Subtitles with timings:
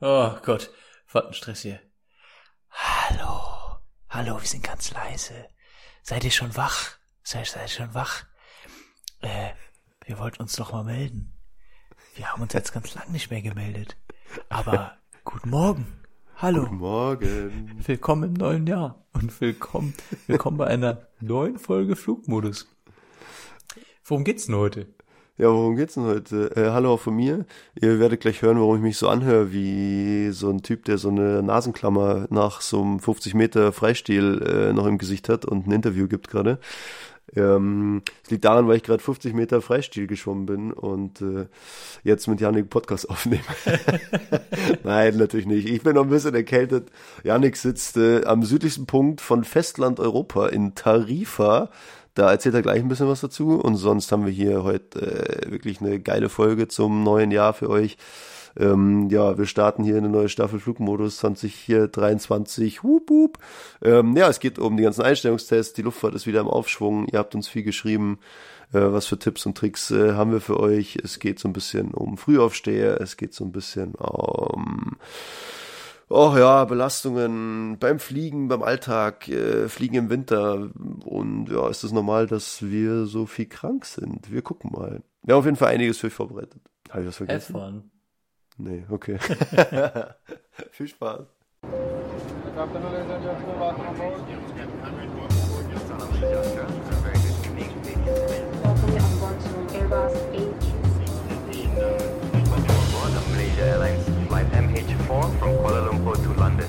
[0.00, 0.70] Oh Gott,
[1.12, 1.80] was ein Stress hier.
[2.70, 5.48] Hallo, hallo, wir sind ganz leise.
[6.04, 6.90] Seid ihr schon wach?
[7.24, 8.24] Seid, seid ihr schon wach?
[9.22, 9.50] Äh,
[10.06, 11.36] wir wollten uns doch mal melden.
[12.14, 13.96] Wir haben uns jetzt ganz lang nicht mehr gemeldet.
[14.48, 16.00] Aber guten Morgen.
[16.36, 16.62] Hallo.
[16.62, 17.82] Guten Morgen.
[17.84, 19.94] Willkommen im neuen Jahr und willkommen,
[20.28, 22.68] willkommen bei einer neuen Folge Flugmodus.
[24.04, 24.94] Worum geht's denn heute?
[25.38, 26.50] Ja, worum geht's denn heute?
[26.56, 27.46] Äh, hallo auch von mir.
[27.80, 31.10] Ihr werdet gleich hören, warum ich mich so anhöre, wie so ein Typ, der so
[31.10, 35.70] eine Nasenklammer nach so einem 50 Meter Freistil äh, noch im Gesicht hat und ein
[35.70, 36.58] Interview gibt gerade.
[37.36, 41.46] Ähm, es liegt daran, weil ich gerade 50 Meter Freistil geschwommen bin und äh,
[42.02, 43.44] jetzt mit Janik Podcast aufnehme.
[44.82, 45.68] Nein, natürlich nicht.
[45.68, 46.90] Ich bin noch ein bisschen erkältet.
[47.22, 51.70] Janik sitzt äh, am südlichsten Punkt von Festland Europa in Tarifa.
[52.18, 53.60] Da erzählt er gleich ein bisschen was dazu.
[53.60, 57.70] Und sonst haben wir hier heute äh, wirklich eine geile Folge zum neuen Jahr für
[57.70, 57.96] euch.
[58.58, 62.82] Ähm, ja, wir starten hier eine neue Staffel Flugmodus 2023.
[62.82, 63.38] Hup, hup.
[63.82, 65.74] Ähm, ja, es geht um die ganzen Einstellungstests.
[65.74, 67.06] Die Luftfahrt ist wieder im Aufschwung.
[67.06, 68.18] Ihr habt uns viel geschrieben.
[68.72, 70.98] Äh, was für Tipps und Tricks äh, haben wir für euch?
[71.00, 73.00] Es geht so ein bisschen um Frühaufsteher.
[73.00, 74.96] Es geht so ein bisschen um
[76.08, 80.70] oh ja, Belastungen beim Fliegen, beim Alltag, äh, Fliegen im Winter.
[81.04, 84.30] Und ja, ist es das normal, dass wir so viel krank sind?
[84.30, 85.02] Wir gucken mal.
[85.26, 86.60] Ja, auf jeden Fall einiges für euch vorbereitet.
[86.90, 87.56] Habe ich was vergessen?
[87.56, 87.82] F1.
[88.58, 89.18] Nee, okay.
[90.70, 91.26] viel Spaß.
[99.78, 100.12] Airbus
[101.60, 102.07] Malaysia
[105.48, 106.68] from Kuala Lumpur to London.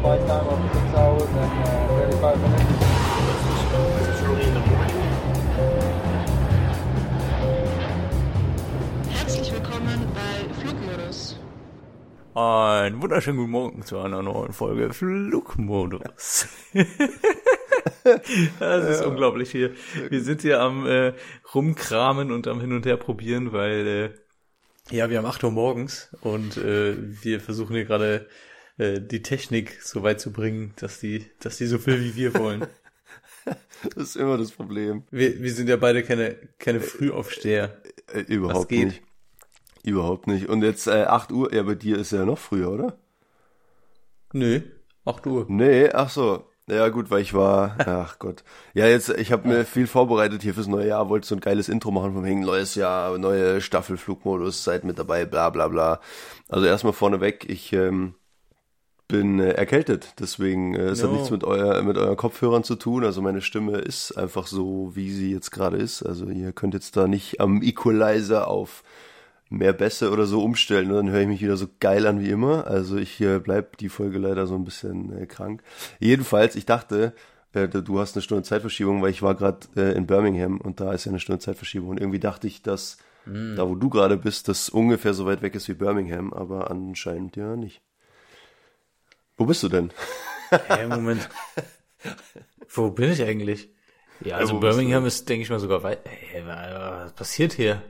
[0.00, 2.82] flight time of 6 hours and uh, 35 minutes.
[9.10, 11.38] Herzlich willkommen bei Flugmodus.
[12.34, 16.46] Ein wunderschönen guten Morgen zu einer neuen Folge Flugmodus.
[18.04, 19.72] das ist unglaublich hier.
[20.08, 21.14] Wir sind hier am äh,
[21.54, 24.10] rumkramen und am hin und her probieren, weil äh,
[24.92, 28.28] ja, wir haben 8 Uhr morgens und äh, wir versuchen hier gerade
[28.76, 32.34] äh, die Technik so weit zu bringen, dass die, dass die so viel wie wir
[32.34, 32.66] wollen.
[33.96, 35.02] Das ist immer das Problem.
[35.10, 37.82] Wir, wir sind ja beide keine, keine Frühaufsteher.
[38.14, 38.86] Äh, überhaupt geht?
[38.86, 39.02] nicht.
[39.82, 40.48] Überhaupt nicht.
[40.48, 42.96] Und jetzt äh, 8 Uhr, ja, bei dir ist ja noch früher, oder?
[44.32, 44.60] Nö,
[45.04, 45.46] 8 Uhr.
[45.48, 46.48] Nee, ach so.
[46.72, 48.44] Ja gut, weil ich war, ach Gott.
[48.74, 51.68] Ja, jetzt, ich habe mir viel vorbereitet hier fürs neue Jahr, wollte so ein geiles
[51.68, 56.00] Intro machen vom Hängen, neues Jahr, neue Staffel, Flugmodus, seid mit dabei, bla bla bla.
[56.48, 58.14] Also erstmal vorneweg, ich ähm,
[59.08, 61.16] bin äh, erkältet, deswegen äh, es hat No.
[61.16, 63.04] nichts mit, euer, mit euren Kopfhörern zu tun.
[63.04, 66.02] Also meine Stimme ist einfach so, wie sie jetzt gerade ist.
[66.02, 68.82] Also ihr könnt jetzt da nicht am Equalizer auf
[69.52, 70.94] mehr Bässe oder so umstellen, ne?
[70.94, 72.66] dann höre ich mich wieder so geil an wie immer.
[72.66, 75.62] Also ich äh, bleib die Folge leider so ein bisschen äh, krank.
[75.98, 77.12] Jedenfalls, ich dachte,
[77.52, 80.92] äh, du hast eine Stunde Zeitverschiebung, weil ich war gerade äh, in Birmingham und da
[80.92, 81.90] ist ja eine Stunde Zeitverschiebung.
[81.90, 85.54] Und irgendwie dachte ich, dass da, wo du gerade bist, das ungefähr so weit weg
[85.54, 87.80] ist wie Birmingham, aber anscheinend ja nicht.
[89.36, 89.92] Wo bist du denn?
[90.50, 91.28] Hey, Moment.
[92.68, 93.70] Wo bin ich eigentlich?
[94.20, 96.00] Ja, also bist Birmingham ist, denke ich mal, sogar weit.
[96.04, 97.82] Hey, was passiert hier?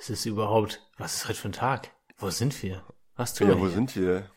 [0.00, 1.90] Es ist überhaupt, was ist heute für ein Tag?
[2.16, 2.82] Wo sind wir?
[3.16, 3.74] Was tun Ja, wir wo hier?
[3.74, 4.30] sind wir?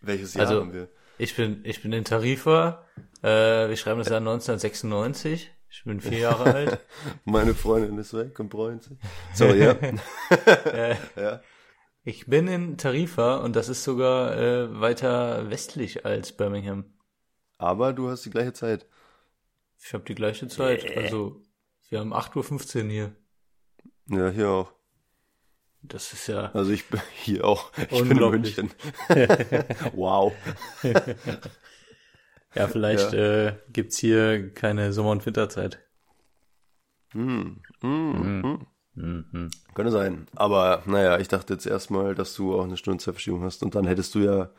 [0.00, 0.88] Welches Jahr Also- haben wir?
[1.18, 2.86] Ich bin, ich bin in Tarifa.
[3.22, 5.50] Äh, wir schreiben das Jahr 1996.
[5.68, 6.80] Ich bin vier Jahre alt.
[7.26, 8.96] Meine Freundin ist weg und freut sich.
[9.34, 9.76] So, ja.
[12.02, 16.84] Ich bin in Tarifa und das ist sogar äh, weiter westlich als Birmingham.
[17.58, 18.86] Aber du hast die gleiche Zeit.
[19.84, 20.96] Ich habe die gleiche Zeit.
[20.96, 21.42] Also
[21.90, 23.16] wir haben 8.15 Uhr hier.
[24.06, 24.72] Ja, hier auch.
[25.82, 27.72] Das ist ja Also ich bin hier auch.
[27.90, 28.30] Ich bin in.
[28.30, 28.70] München.
[29.94, 30.32] wow.
[32.54, 35.78] Ja, vielleicht Äh, gibt's hier keine Sommer- und Winterzeit.
[37.12, 39.50] Hm, hm, hm.
[39.74, 40.26] Könnte sein.
[40.36, 43.86] Aber naja, ich dachte jetzt erstmal, dass du auch eine Stunde Zeitverschiebung hast und dann
[43.86, 44.50] hättest du ja,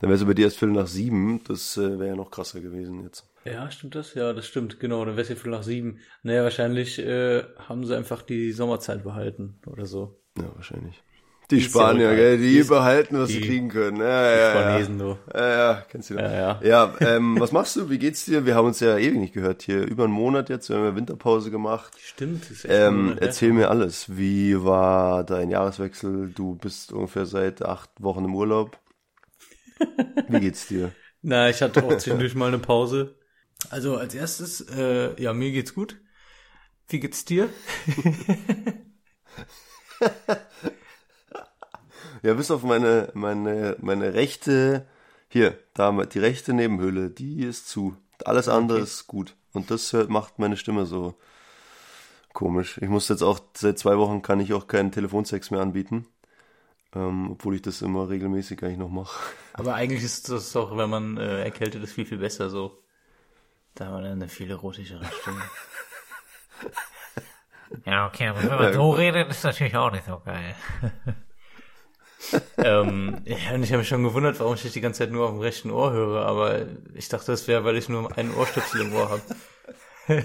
[0.00, 1.42] dann wärst du bei dir erst Viertel nach sieben.
[1.44, 3.28] Das äh, wäre ja noch krasser gewesen jetzt.
[3.44, 4.14] Ja, stimmt das?
[4.14, 4.78] Ja, das stimmt.
[4.80, 6.00] Genau, dann wär's hier viel nach sieben.
[6.22, 10.20] Naja, wahrscheinlich äh, haben sie einfach die Sommerzeit behalten oder so.
[10.42, 11.02] Ja, wahrscheinlich.
[11.50, 13.96] Die ja Spanier, gell, die, Die behalten, was die- sie kriegen können.
[14.02, 15.18] Ja, ja, Spanesen, du.
[15.34, 15.40] ja.
[15.40, 16.22] Ja, ja, kennst du doch.
[16.22, 16.60] Ja, ja.
[16.62, 17.88] Ja, ähm, was machst du?
[17.88, 18.44] Wie geht's dir?
[18.44, 19.82] Wir haben uns ja ewig nicht gehört hier.
[19.86, 20.68] Über einen Monat jetzt.
[20.68, 21.94] Wir haben ja Winterpause gemacht.
[21.98, 22.50] Stimmt.
[22.50, 24.14] Ist echt Ähm, Monat erzähl mir alles.
[24.18, 26.28] Wie war dein Jahreswechsel?
[26.34, 28.78] Du bist ungefähr seit acht Wochen im Urlaub.
[30.28, 30.92] Wie geht's dir?
[31.22, 33.14] Na, ich hatte auch zwischendurch mal eine Pause.
[33.70, 35.96] Also als erstes, äh, ja, mir geht's gut.
[36.88, 37.48] Wie geht's dir?
[42.22, 44.86] Ja, bis auf meine, meine, meine rechte,
[45.28, 47.96] hier, da, die rechte Nebenhöhle, die ist zu.
[48.24, 49.36] Alles andere ist gut.
[49.52, 51.14] Und das macht meine Stimme so
[52.32, 52.78] komisch.
[52.78, 56.06] Ich muss jetzt auch, seit zwei Wochen kann ich auch keinen Telefonsex mehr anbieten.
[56.94, 59.18] Ähm, obwohl ich das immer regelmäßig eigentlich noch mache.
[59.52, 62.78] Aber eigentlich ist das doch, wenn man äh, erkältet ist, viel, viel besser so.
[63.74, 65.42] Da hat man eine viel erotischere Stimme.
[67.88, 70.54] ja, okay, aber wenn man so redet, ist natürlich auch nicht so geil.
[72.58, 75.24] ähm, ja, und ich habe mich schon gewundert, warum ich dich die ganze Zeit nur
[75.24, 78.82] auf dem rechten Ohr höre, aber ich dachte, das wäre, weil ich nur einen Ohrstöpsel
[78.82, 79.22] im Ohr habe.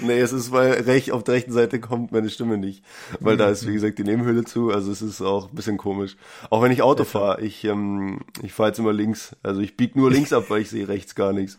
[0.00, 2.84] Nee, es ist, weil recht, auf der rechten Seite kommt meine Stimme nicht.
[3.18, 4.70] Weil da ist, wie gesagt, die Nebenhöhle zu.
[4.70, 6.16] Also es ist auch ein bisschen komisch.
[6.48, 9.34] Auch wenn ich Auto fahre, ich, ähm, ich fahre jetzt immer links.
[9.42, 11.58] Also ich biege nur links ab, weil ich sehe rechts gar nichts.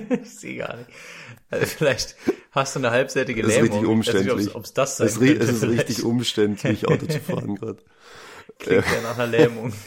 [0.22, 0.90] Ich sehe gar nicht.
[1.50, 2.16] Also vielleicht
[2.50, 3.70] hast du eine halbseitige Das ist Lähmung.
[3.72, 4.26] richtig umständlich.
[4.26, 5.34] Ich weiß nicht, ob's, ob's das sein Es könnte.
[5.44, 7.82] es ist Vielleicht richtig umständlich, Auto zu fahren gerade.
[8.58, 9.72] Klingt ja nach einer Lähmung.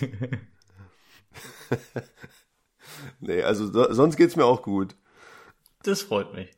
[3.20, 4.96] Nee, also so, sonst geht's mir auch gut.
[5.84, 6.52] Das freut mich.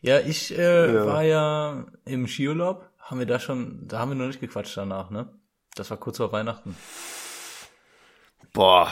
[0.00, 1.06] Ja, ich äh, Ja.
[1.06, 2.88] war ja im Skiurlaub.
[2.98, 5.32] Haben wir da schon, da haben wir noch nicht gequatscht danach, ne?
[5.74, 6.76] Das war kurz vor Weihnachten.
[8.52, 8.88] Boah,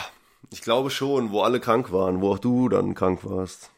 [0.50, 3.70] ich glaube schon, wo alle krank waren, wo auch du dann krank warst.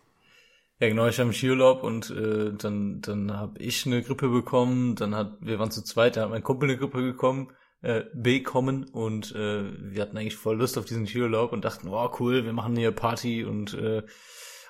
[0.81, 4.95] Ja, genau, ich war im Skiurlaub und äh, dann dann habe ich eine Grippe bekommen,
[4.95, 7.53] dann hat wir waren zu zweit, da hat mein Kumpel eine Grippe bekommen,
[7.83, 12.11] äh, bekommen und äh, wir hatten eigentlich voll Lust auf diesen Skiurlaub und dachten, oh
[12.21, 14.05] cool, wir machen hier Party und äh,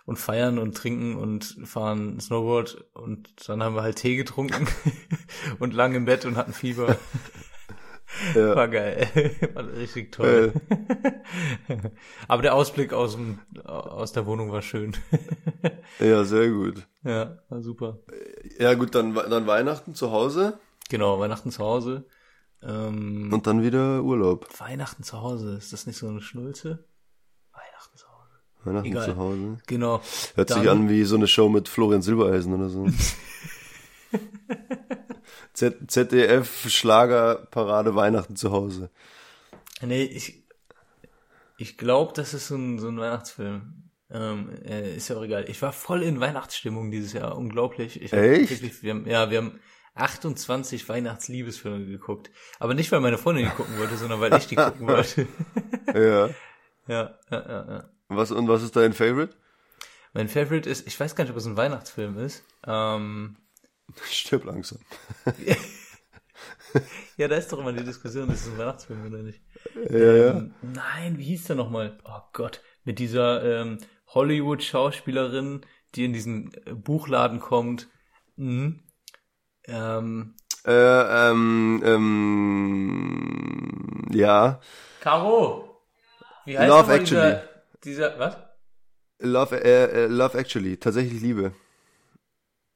[0.07, 4.67] und feiern und trinken und fahren Snowboard und dann haben wir halt Tee getrunken
[5.59, 6.97] und lang im Bett und hatten Fieber.
[8.35, 8.56] Ja.
[8.56, 9.09] War geil.
[9.55, 10.53] War richtig toll.
[12.29, 14.97] Aber der Ausblick aus, dem, aus der Wohnung war schön.
[16.00, 16.87] Ja, sehr gut.
[17.03, 17.99] ja, war super.
[18.59, 22.06] Ja gut, dann, dann Weihnachten zu Hause Genau, Weihnachten zu Hause.
[22.62, 24.49] Ähm, und dann wieder Urlaub.
[24.61, 26.85] Weihnachten zu Hause, ist das nicht so eine Schnulze?
[27.53, 28.31] Weihnachten zu Hause.
[28.64, 29.05] Weihnachten Egal.
[29.06, 29.59] zu Hause.
[29.67, 30.00] Genau.
[30.35, 32.87] Hört sich Dann- an wie so eine Show mit Florian Silbereisen oder so.
[35.53, 38.91] ZDF Schlagerparade Weihnachten zu Hause.
[39.83, 40.43] Nee, ich,
[41.57, 43.91] ich glaube, das ist so ein, so ein Weihnachtsfilm.
[44.11, 45.49] Ähm, äh, ist ja auch egal.
[45.49, 47.37] Ich war voll in Weihnachtsstimmung dieses Jahr.
[47.37, 48.01] Unglaublich.
[48.01, 48.51] Ich Echt?
[48.51, 49.61] Wirklich, wir haben, ja, wir haben
[49.95, 52.31] 28 Weihnachtsliebesfilme geguckt.
[52.59, 55.27] Aber nicht, weil meine Freundin die gucken wollte, sondern weil ich die gucken wollte.
[55.95, 56.27] Ja.
[56.87, 57.91] ja, ja, ja, ja.
[58.09, 59.35] Was und was ist dein Favorite?
[60.15, 62.45] Mein Favorite ist, ich weiß gar nicht, ob es ein Weihnachtsfilm ist.
[62.67, 63.37] Ähm,
[64.11, 64.79] Stirb langsam.
[67.17, 69.40] ja, da ist doch immer die Diskussion, ist es ein Weihnachtsfilm oder nicht.
[69.90, 70.31] Ja, ja.
[70.38, 71.99] Ähm, nein, wie hieß der nochmal?
[72.05, 75.64] Oh Gott, mit dieser ähm, Hollywood-Schauspielerin,
[75.94, 77.88] die in diesen äh, Buchladen kommt.
[78.37, 78.81] Mhm.
[79.64, 80.73] Ähm, Äh,
[81.31, 83.58] ähm, ähm,
[84.12, 84.61] ja.
[85.00, 85.82] Caro!
[86.44, 87.37] Wie heißt Love Actually.
[87.85, 88.37] Dieser, dieser, was?
[89.19, 91.52] Love, äh, äh, Love Actually, tatsächlich Liebe.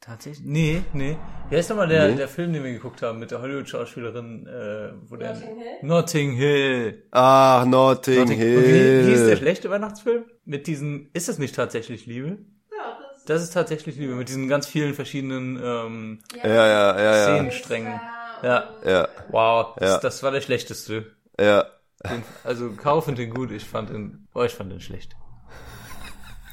[0.04, 0.44] Tatsächlich?
[0.44, 1.16] Nee, nee.
[1.48, 2.16] Wie heißt nochmal der, Nee.
[2.16, 5.34] der Film, den wir geguckt haben mit der Hollywood-Schauspielerin, äh, wo der...
[5.34, 5.76] Notting Hill?
[5.82, 7.02] Notting Hill.
[7.12, 8.56] Ach, Notting, Notting Hill.
[8.58, 10.24] Und wie, wie ist der schlechte Weihnachtsfilm?
[10.44, 12.38] Mit diesen, ist das nicht tatsächlich Liebe?
[12.76, 17.00] Ja, das Das ist tatsächlich Liebe, mit diesen ganz vielen verschiedenen ähm, Ja, ja, ja,
[17.00, 17.22] ja.
[17.22, 18.00] Szenensträngen.
[18.42, 19.98] Ja, Ja, wow, das, Ja.
[20.00, 21.06] das war der schlechteste.
[21.38, 21.64] ja.
[22.04, 25.14] Den, also Caro findet den gut, ich fand ihn, oh, ich fand den schlecht.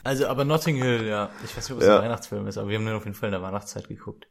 [0.09, 1.97] Also, aber Notting Hill, ja, ich weiß nicht, ob es Ja.
[1.97, 4.27] ein Weihnachtsfilm ist, aber wir haben den auf jeden Fall in der Weihnachtszeit geguckt.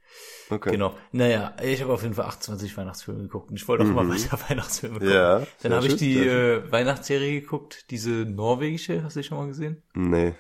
[0.51, 0.73] Okay.
[0.73, 0.97] Genau.
[1.13, 4.37] Naja, ich habe auf jeden Fall 28 Weihnachtsfilme geguckt und ich wollte auch immer weiter
[4.49, 5.09] Weihnachtsfilme gucken.
[5.11, 5.15] Mhm.
[5.15, 9.47] Ja, Dann habe ich die äh, Weihnachtsserie geguckt, diese norwegische, hast du die schon mal
[9.47, 9.81] gesehen?
[9.95, 10.35] Nee.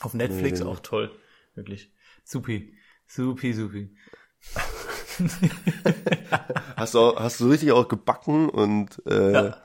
[0.00, 1.12] Auf Netflix Nee, nee, auch toll.
[1.54, 1.92] Wirklich.
[2.24, 2.74] Supi.
[3.06, 3.94] Supi, supi.
[6.76, 9.56] Hast du, auch, hast du richtig auch gebacken und, äh, Ja.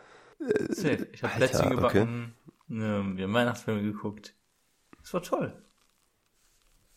[0.69, 1.07] Safe.
[1.12, 1.75] Ich habe Plätzchen okay.
[1.75, 2.33] gebacken.
[2.69, 4.36] Ähm, wir haben Weihnachtsfilme geguckt.
[5.07, 5.53] Das war toll.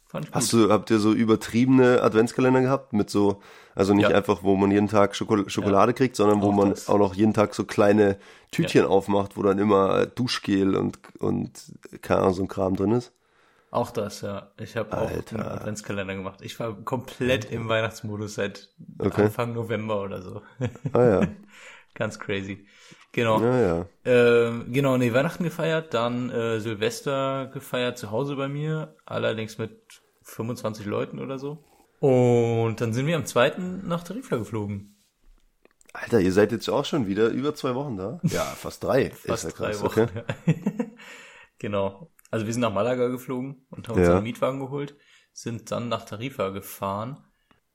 [0.05, 0.37] Fand ich gut.
[0.37, 3.41] Hast du, habt ihr so übertriebene Adventskalender gehabt mit so,
[3.75, 4.15] also nicht Ja.
[4.15, 6.87] einfach, wo man jeden Tag Schokol Schokolade kriegt, sondern wo Auch man das.
[6.87, 8.17] auch noch jeden Tag so kleine
[8.53, 11.51] Tütchen aufmacht, wo dann immer Duschgel und und
[12.03, 13.13] keine Ahnung, so ein Kram drin ist.
[13.71, 14.53] Auch das, ja.
[14.59, 15.37] Ich habe auch Alter.
[15.37, 16.41] einen Adventskalender gemacht.
[16.43, 18.69] Ich war komplett im Weihnachtsmodus seit
[19.01, 19.31] Okay.
[19.31, 20.43] Anfang November oder so.
[20.93, 21.37] Ah ja,
[21.95, 22.67] Ganz crazy.
[23.13, 23.41] Genau.
[23.41, 23.87] ja ja.
[24.05, 30.03] Ähm, genau, nee, Weihnachten gefeiert, dann äh, Silvester gefeiert zu Hause bei mir, allerdings mit
[30.23, 31.65] 25 Leuten oder so.
[31.99, 34.97] Und dann sind wir am zweiten nach Tarifla geflogen.
[35.93, 38.21] Alter, ihr seid jetzt auch schon wieder über zwei Wochen da?
[38.23, 39.11] Ja, fast drei.
[39.27, 39.83] Fast ja drei krass.
[39.83, 40.01] Wochen.
[40.01, 40.85] Okay.
[41.59, 42.11] Genau.
[42.31, 44.97] Also wir sind nach Malaga geflogen und haben uns einen Mietwagen geholt,
[45.33, 47.23] sind dann nach Tarifa gefahren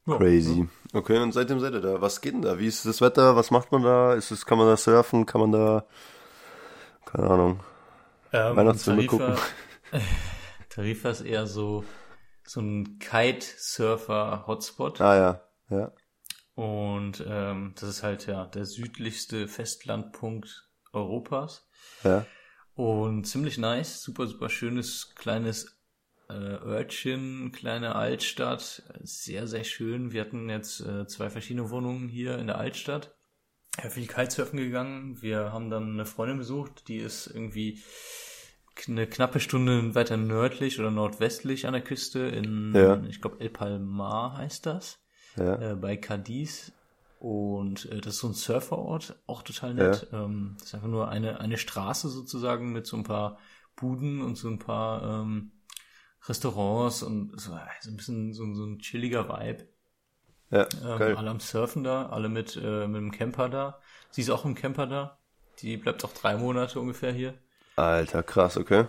[0.06, 0.68] Ja, Crazy.
[0.94, 2.00] Okay, und seitdem seid ihr da.
[2.02, 2.58] Was geht denn da?
[2.60, 3.36] Wie ist das Wetter?
[3.36, 4.14] Was macht man da?
[4.14, 5.26] Ist es, kann man da surfen?
[5.26, 5.86] Kann man da,
[7.06, 7.60] keine Ahnung,
[8.32, 9.36] Ähm, Weihnachtsfilme Tarifa,
[10.70, 11.84] Tarifa ist eher so,
[12.44, 15.00] so ein Kitesurfer-Hotspot.
[15.00, 15.92] Ah ja, ja,
[16.56, 21.68] Und ähm, das ist halt ja der südlichste Festlandpunkt Europas.
[22.04, 22.26] ja,
[22.76, 25.75] Und ziemlich nice, super, super schönes kleines
[26.30, 28.84] äh, Örtchen, kleine Altstadt.
[29.04, 30.12] Sehr, sehr schön.
[30.12, 33.16] Wir hatten jetzt äh, zwei verschiedene Wohnungen hier in der Altstadt.
[33.82, 35.22] Bin viel Kitesurfen gegangen.
[35.22, 37.82] Wir haben dann eine Freundin besucht, die ist irgendwie
[38.88, 43.02] eine knappe Stunde weiter nördlich oder nordwestlich an der Küste in, Ja.
[43.08, 45.00] ich glaube, El Palmar heißt das
[45.38, 46.72] ja, äh, bei Cadiz.
[47.20, 50.08] Und äh, das ist so ein Surferort, auch total nett.
[50.12, 53.40] Ähm, das ist einfach nur eine, eine Straße sozusagen mit so ein paar
[53.76, 55.52] Buden und so ein paar ähm,
[56.28, 59.68] Restaurants und so, äh, so ein bisschen so, so ein chilliger Vibe.
[60.52, 61.16] ja, Ähm, geil.
[61.16, 63.80] alle am Surfen da, alle mit, äh, mit dem Camper da.
[64.12, 65.18] Sie ist auch im Camper da.
[65.60, 67.34] Die bleibt auch drei Monate ungefähr hier.
[67.76, 68.86] Alter, krass, okay.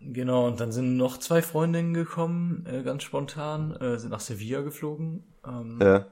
[0.00, 4.60] Genau, und dann sind noch zwei Freundinnen gekommen, äh, ganz spontan, äh, sind nach Sevilla
[4.60, 5.24] geflogen.
[5.46, 6.06] Ähm, Ja,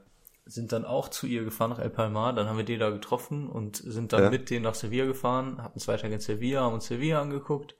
[0.45, 3.47] sind dann auch zu ihr gefahren nach El Palmar, dann haben wir die da getroffen
[3.47, 4.29] und sind dann Ja.
[4.31, 7.75] mit denen nach Sevilla gefahren, hatten zwei Tage in Sevilla, haben uns Sevilla angeguckt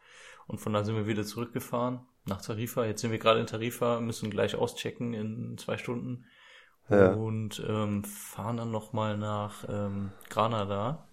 [0.48, 2.86] und von da sind wir wieder zurückgefahren nach Tarifa.
[2.86, 6.26] Jetzt sind wir gerade in Tarifa, müssen gleich auschecken in zwei Stunden
[6.90, 7.18] Ja.
[7.18, 11.08] und ähm, fahren dann nochmal nach ähm, Granada.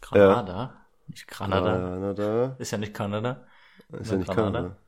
[0.00, 0.86] Granada?
[1.06, 1.92] Nicht Granada.
[1.98, 2.58] Kanada.
[2.58, 3.46] Ist ja nicht Kanada.
[3.98, 4.74] Ist ja nicht Granada.
[4.74, 4.78] Kanada.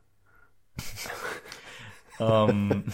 [2.20, 2.84] Ähm,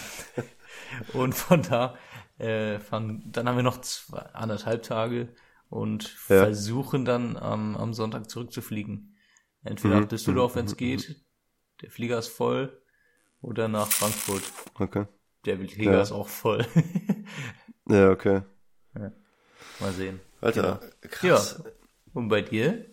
[1.08, 1.96] und von da
[2.38, 5.34] äh, fahren, dann haben wir noch zwei, anderthalb Tage
[5.70, 6.48] und Ja.
[6.48, 9.16] versuchen dann am, am Sonntag zurückzufliegen.
[9.62, 11.23] Entweder Mhm, nach Düsseldorf, wenn es geht,
[11.84, 12.80] der Flieger ist voll,
[13.42, 14.42] oder nach Frankfurt,
[14.80, 15.04] Okay.
[15.44, 16.00] der Flieger Ja.
[16.00, 16.64] ist auch voll.
[17.86, 18.40] Ja, okay.
[19.78, 20.18] Mal sehen.
[20.40, 21.08] Alter, Ja.
[21.10, 21.62] krass.
[22.14, 22.86] Und bei dir?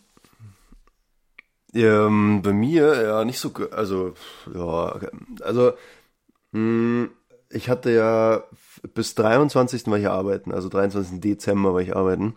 [1.74, 4.14] Ähm, bei mir, ja, nicht so, also,
[4.54, 5.00] ja,
[5.40, 5.72] also,
[6.52, 7.08] mh,
[7.50, 8.44] ich hatte ja
[8.94, 9.88] bis 23.
[9.88, 11.22] war ich arbeiten, also 23.
[11.22, 12.36] Dezember war ich arbeiten.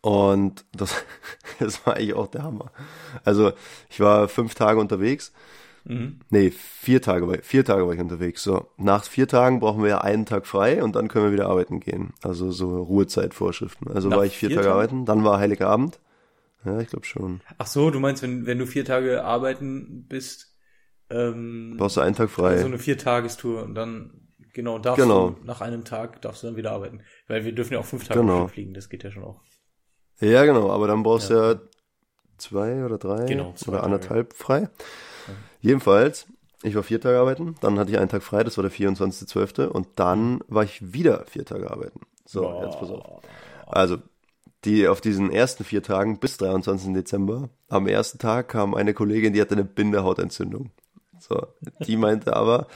[0.00, 0.94] Und das,
[1.58, 2.72] das war eigentlich auch der Hammer.
[3.24, 3.52] Also,
[3.90, 5.32] ich war fünf Tage unterwegs.
[5.84, 6.20] Mhm.
[6.28, 8.42] Nee, vier Tage, war, vier Tage war ich unterwegs.
[8.42, 11.48] So, nach vier Tagen brauchen wir ja einen Tag frei und dann können wir wieder
[11.48, 12.12] arbeiten gehen.
[12.22, 13.88] Also so Ruhezeitvorschriften.
[13.90, 14.78] Also Nach war ich vier, vier Tage Tagen?
[14.78, 15.98] arbeiten, dann war Heiligabend.
[16.64, 17.40] Ja, ich glaube schon.
[17.56, 20.54] Ach so, du meinst, wenn, wenn du vier Tage arbeiten bist,
[21.08, 22.58] ähm, Brauchst du einen Tag frei.
[22.58, 25.30] so eine Viertagestour und dann, genau, darfst Genau.
[25.30, 27.00] du nach einem Tag darfst du dann wieder arbeiten.
[27.28, 28.48] Weil wir dürfen ja auch fünf Tage Genau.
[28.48, 29.40] fliegen, das geht ja schon auch.
[30.20, 31.60] Ja, genau, aber dann brauchst du ja
[32.38, 33.84] zwei oder drei Genau, zwei oder Tage.
[33.94, 34.68] anderthalb frei.
[35.60, 36.26] Jedenfalls,
[36.62, 39.66] ich war vier Tage arbeiten, dann hatte ich einen Tag frei, das war der 24.12.
[39.66, 42.00] und dann war ich wieder vier Tage arbeiten.
[42.24, 42.64] So, Boah.
[42.64, 43.04] jetzt pass auf.
[43.66, 43.98] Also,
[44.64, 46.92] die auf diesen ersten vier Tagen bis 23.
[46.94, 50.70] Dezember, am ersten Tag kam eine Kollegin, die hatte eine Bindehautentzündung.
[51.20, 51.46] So,
[51.86, 52.66] die meinte aber,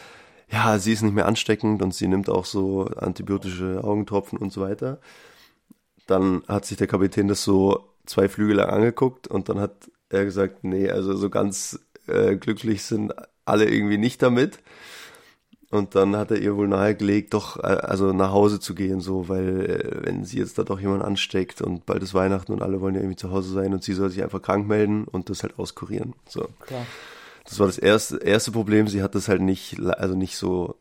[0.50, 4.60] ja, sie ist nicht mehr ansteckend und sie nimmt auch so antibiotische Augentropfen und so
[4.60, 4.98] weiter.
[6.06, 10.24] Dann hat sich der Kapitän das so zwei Flüge lang angeguckt und dann hat er
[10.24, 13.12] gesagt, nee, also so ganz äh, glücklich sind
[13.44, 14.58] alle irgendwie nicht damit.
[15.70, 19.30] Und dann hat er ihr wohl nahegelegt, doch, äh, also nach Hause zu gehen, so,
[19.30, 22.82] weil äh, wenn sie jetzt da doch jemand ansteckt und bald ist Weihnachten und alle
[22.82, 25.42] wollen ja irgendwie zu Hause sein und sie soll sich einfach krank melden und das
[25.42, 26.14] halt auskurieren.
[26.28, 26.46] So.
[26.66, 26.84] Klar.
[27.44, 28.86] Das war das erste, erste Problem.
[28.86, 30.76] Sie hat das halt nicht, also nicht so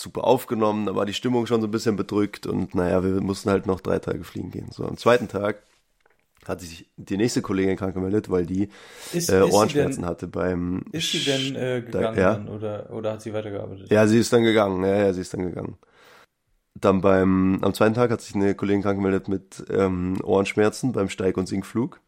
[0.00, 0.86] super aufgenommen.
[0.86, 3.80] Da war die Stimmung schon so ein bisschen bedrückt und naja, wir mussten halt noch
[3.80, 4.70] drei Tage fliegen gehen.
[4.70, 5.62] So, am zweiten Tag
[6.46, 8.68] hat sich die nächste Kollegin krank gemeldet, weil die
[9.12, 10.84] Ist, äh, Ohrenschmerzen denn, hatte beim.
[10.92, 12.34] ist sie denn äh, Da- gegangen ja.
[12.34, 13.90] dann, oder, oder hat sie weitergearbeitet?
[13.90, 14.84] Ja, sie ist dann gegangen.
[14.84, 15.76] Ja, ja, sie ist dann gegangen.
[16.74, 21.08] Dann beim, am zweiten Tag hat sich eine Kollegin krank gemeldet mit ähm, Ohrenschmerzen beim
[21.08, 22.00] Steig- und Sinkflug.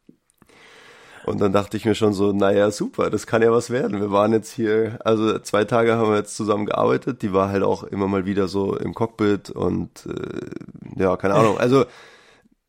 [1.29, 4.01] Und dann dachte ich mir schon so, naja, super, das kann ja was werden.
[4.01, 7.23] Wir waren jetzt hier, also zwei Tage haben wir jetzt zusammen gearbeitet.
[7.23, 11.59] Die war halt auch immer mal wieder so im Cockpit und äh, ja, keine Ahnung.
[11.59, 11.85] Also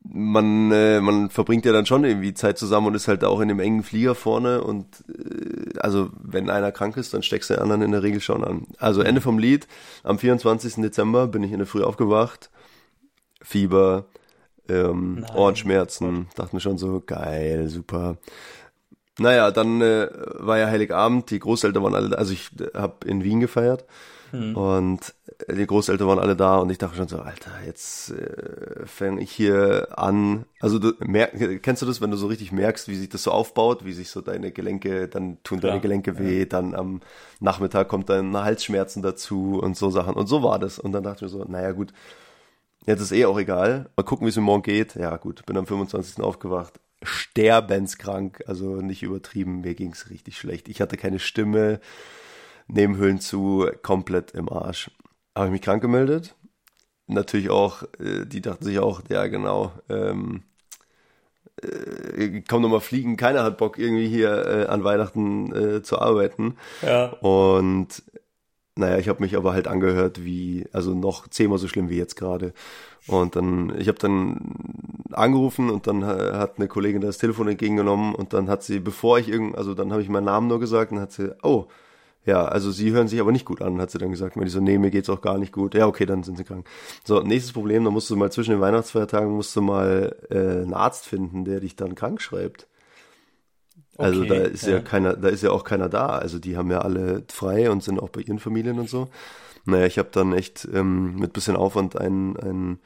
[0.02, 3.48] man, äh, man verbringt ja dann schon irgendwie Zeit zusammen und ist halt auch in
[3.48, 7.62] dem engen Flieger vorne und äh, also wenn einer krank ist, dann steckst du den
[7.62, 8.66] anderen in der Regel schon an.
[8.78, 9.66] Also Ende vom Lied,
[10.02, 10.76] am 24.
[10.76, 12.50] Dezember bin ich in der Früh aufgewacht,
[13.42, 14.06] Fieber,
[14.70, 15.36] ähm, Nein.
[15.36, 18.16] Ohrenschmerzen, dachte mir schon so, geil, super.
[19.18, 20.08] Naja, dann äh,
[20.38, 23.84] war ja Heiligabend, die Großeltern waren alle, also ich äh, habe in Wien gefeiert
[24.54, 25.14] Und
[25.48, 29.20] äh, die Großeltern waren alle da und ich dachte schon so, Alter, jetzt äh, fange
[29.20, 30.44] ich hier an.
[30.60, 33.32] Also du merk, kennst du das, wenn du so richtig merkst, wie sich das so
[33.32, 37.00] aufbaut, wie sich so deine Gelenke, dann tun deine Klar, Gelenke weh, dann am
[37.40, 40.14] Nachmittag kommt dann Halsschmerzen dazu und so Sachen.
[40.14, 40.78] Und so war das.
[40.78, 41.92] Und dann dachte ich mir so, naja gut,
[42.86, 43.90] jetzt ist eh auch egal.
[43.96, 44.94] Mal gucken, wie es mir morgen geht.
[44.94, 46.22] Ja gut, bin am 25.
[46.22, 46.80] aufgewacht.
[47.02, 50.68] Sterbenskrank, also nicht übertrieben, mir ging's richtig schlecht.
[50.68, 51.80] Ich hatte keine Stimme,
[52.68, 54.90] Nebenhöhlen zu, komplett im Arsch.
[55.34, 56.34] Habe ich mich krank gemeldet?
[57.06, 60.42] Natürlich auch, äh, die dachten sich auch, ja genau, ähm,
[61.62, 65.98] äh, komm noch mal fliegen, keiner hat Bock irgendwie hier äh, an Weihnachten äh, zu
[65.98, 66.56] arbeiten.
[66.82, 67.06] Ja.
[67.20, 68.02] Und
[68.76, 72.16] naja, ich habe mich aber halt angehört wie, also noch zehnmal so schlimm wie jetzt
[72.16, 72.52] gerade.
[73.06, 74.54] Und dann, ich habe dann
[75.12, 79.28] angerufen und dann hat eine Kollegin das Telefon entgegengenommen und dann hat sie, bevor ich
[79.28, 81.66] irgend, also dann habe ich meinen Namen nur gesagt und hat sie, oh,
[82.26, 84.36] ja, also sie hören sich aber nicht gut an, hat sie dann gesagt.
[84.36, 85.74] Mir die so, nee, mir geht's auch gar nicht gut.
[85.74, 86.66] Ja, okay, dann sind sie krank.
[87.02, 90.74] So, nächstes Problem, da musst du mal zwischen den Weihnachtsfeiertagen musst du mal äh, einen
[90.74, 92.66] Arzt finden, der dich dann krank schreibt.
[94.00, 94.72] Also Okay, da ist ja.
[94.74, 94.80] ja.
[94.80, 96.06] keiner, da ist ja auch keiner da.
[96.06, 99.08] Also die haben ja alle frei und sind auch bei ihren Familien und so.
[99.64, 102.78] Naja, ich habe dann echt ähm, mit bisschen Aufwand einen, einen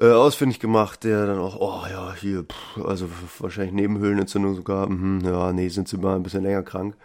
[0.00, 5.20] äh, ausfindig gemacht, der dann auch, oh ja, hier, pff, also wahrscheinlich Nebenhöhlenentzündung sogar, mhm,
[5.24, 6.96] ja, nee, sind sie mal ein bisschen länger krank.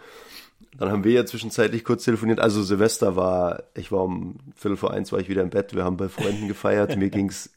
[0.77, 2.39] Dann haben wir ja zwischenzeitlich kurz telefoniert.
[2.39, 5.75] Also Silvester war, ich war um Viertel vor eins war ich wieder im Bett.
[5.75, 6.97] Wir haben bei Freunden gefeiert.
[6.97, 7.51] Mir ging's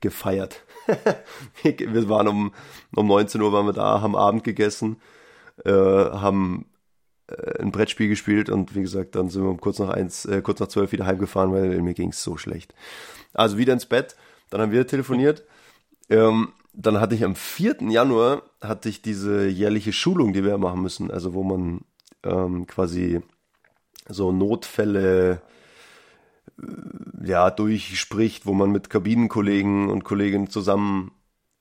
[0.00, 0.64] gefeiert.
[1.62, 2.52] wir waren um,
[2.94, 5.00] um 19 Uhr waren wir da, haben Abend gegessen,
[5.64, 6.66] äh, haben
[7.28, 10.42] äh, ein Brettspiel gespielt und wie gesagt, dann sind wir um kurz nach eins, äh,
[10.42, 12.74] kurz nach zwölf wieder heimgefahren, weil mir ging's so schlecht.
[13.34, 14.16] Also wieder ins Bett.
[14.50, 15.44] Dann haben wir telefoniert.
[16.08, 17.76] Ähm, dann hatte ich am 4.
[17.88, 21.80] Januar hatte ich diese jährliche Schulung, die wir machen müssen, also wo man
[22.22, 23.20] ähm, quasi
[24.08, 25.40] so Notfälle
[27.22, 31.12] ja durchspricht, wo man mit Kabinenkollegen und Kolleginnen zusammen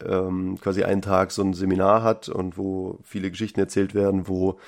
[0.03, 4.59] ähm, quasi einen Tag so ein Seminar hat und wo viele Geschichten erzählt werden, wo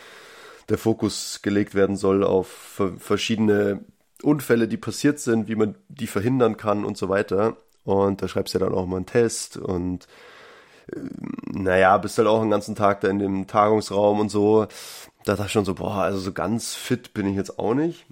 [0.69, 3.85] der Fokus gelegt werden soll auf ver verschiedene
[4.23, 7.57] Unfälle, die passiert sind, wie man die verhindern kann und so weiter.
[7.83, 10.07] Und da schreibst du ja dann auch mal einen Test und
[11.51, 14.67] naja, bist halt auch den ganzen Tag da in dem Tagungsraum und so.
[15.25, 18.05] Da dachte ich schon so, boah, also so ganz fit bin ich jetzt auch nicht.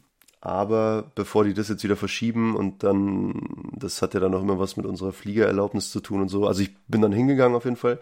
[0.46, 3.42] Aber bevor die das jetzt wieder verschieben und dann,
[3.76, 6.46] das hat ja dann auch immer was mit unserer Fliegererlaubnis zu tun und so.
[6.46, 8.00] Also ich bin dann hingegangen auf jeden Fall,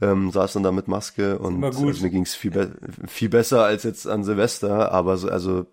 [0.00, 1.60] ähm, saß dann da mit Maske und.
[1.62, 2.76] Also mir ging's viel, be
[3.06, 4.90] viel besser als jetzt an Silvester.
[4.90, 5.66] Aber so, also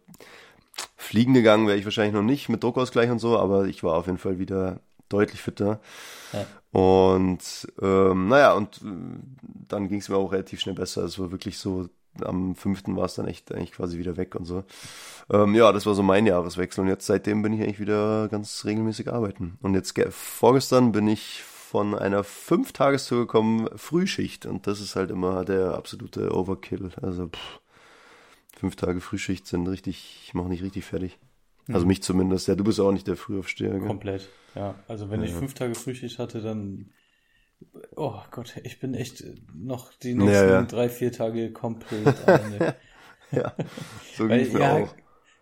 [0.96, 4.06] fliegen gegangen wäre ich wahrscheinlich noch nicht mit Druckausgleich und so, aber ich war auf
[4.06, 4.80] jeden Fall wieder
[5.10, 5.80] deutlich fitter.
[6.34, 6.46] Ja.
[6.80, 8.88] Und ähm, naja, und äh,
[9.70, 11.04] dann ging es mir auch relativ schnell besser.
[11.04, 11.90] Es war wirklich so,
[12.22, 14.64] am fünften war es dann echt eigentlich quasi wieder weg und so.
[15.32, 16.82] Ähm, ja, das war so mein Jahreswechsel.
[16.82, 19.58] Und jetzt seitdem bin ich eigentlich wieder ganz regelmäßig arbeiten.
[19.62, 24.46] Und jetzt ge- vorgestern bin ich von einer Fünf-Tagestour gekommen, Frühschicht.
[24.46, 26.92] Und das ist halt immer der absolute Overkill.
[27.02, 27.60] Also pff,
[28.58, 31.18] fünf Tage Frühschicht sind richtig, machen nicht richtig fertig.
[31.72, 32.50] Also mich zumindest.
[32.50, 33.80] Ja, du bist auch nicht der Frühaufsteher.
[33.80, 33.88] Gell?
[33.88, 34.76] Komplett, ja.
[34.90, 36.90] Also wenn ich fünf Tage Frühschicht hatte, dann
[38.02, 40.62] oh Gott, ich bin echt noch die nächsten Ja, ja.
[40.64, 42.16] drei, vier Tage komplett.
[43.34, 43.56] Ja,
[44.18, 44.94] so Weil, mir ja, auch.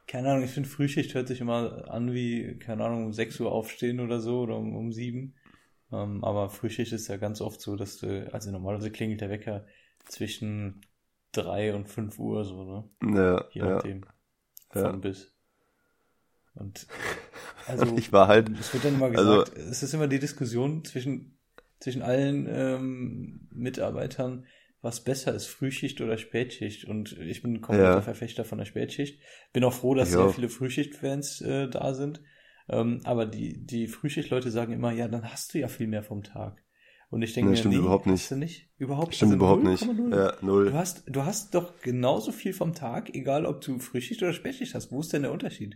[0.05, 3.51] keine Ahnung, ich finde Frühschicht hört sich immer an wie, keine Ahnung, um 6 Uhr
[3.51, 5.33] aufstehen oder so oder um, um 7.
[5.91, 9.65] Ähm, aber Frühschicht ist ja ganz oft so, dass du, also normalerweise klingelt der Wecker
[10.05, 10.81] zwischen
[11.31, 13.15] 3 und 5 Uhr so, ne?
[13.17, 13.69] Ja, Je ja.
[13.73, 14.01] nachdem.
[14.69, 14.91] Von Ja.
[14.91, 15.33] bis.
[16.53, 16.85] Und
[17.65, 20.85] also Ich war halt, es wird dann immer also- gesagt, es ist immer die Diskussion
[20.85, 21.38] zwischen,
[21.79, 24.45] zwischen allen ähm, Mitarbeitern,
[24.81, 26.85] was besser ist, Frühschicht oder Spätschicht.
[26.85, 28.01] Und ich bin kompletter Ja.
[28.01, 29.19] Verfechter von der Spätschicht.
[29.53, 32.21] Bin auch froh, dass Ich sehr viele Frühschicht-Fans äh, da sind.
[32.69, 36.23] Ähm, aber die, die Frühschicht-Leute sagen immer, ja, dann hast du ja viel mehr vom
[36.23, 36.63] Tag.
[37.09, 38.29] Und ich denke Nee, mir, stimmt nee, überhaupt nicht.
[38.31, 38.69] nicht.
[38.77, 39.83] Überhaupt stimmt also überhaupt nicht.
[39.83, 40.15] 0,0.
[40.15, 40.65] Ja, null.
[40.65, 44.75] Du hast, du hast doch genauso viel vom Tag, egal ob du Frühschicht oder Spätschicht
[44.75, 44.91] hast.
[44.91, 45.75] Wo ist denn der Unterschied?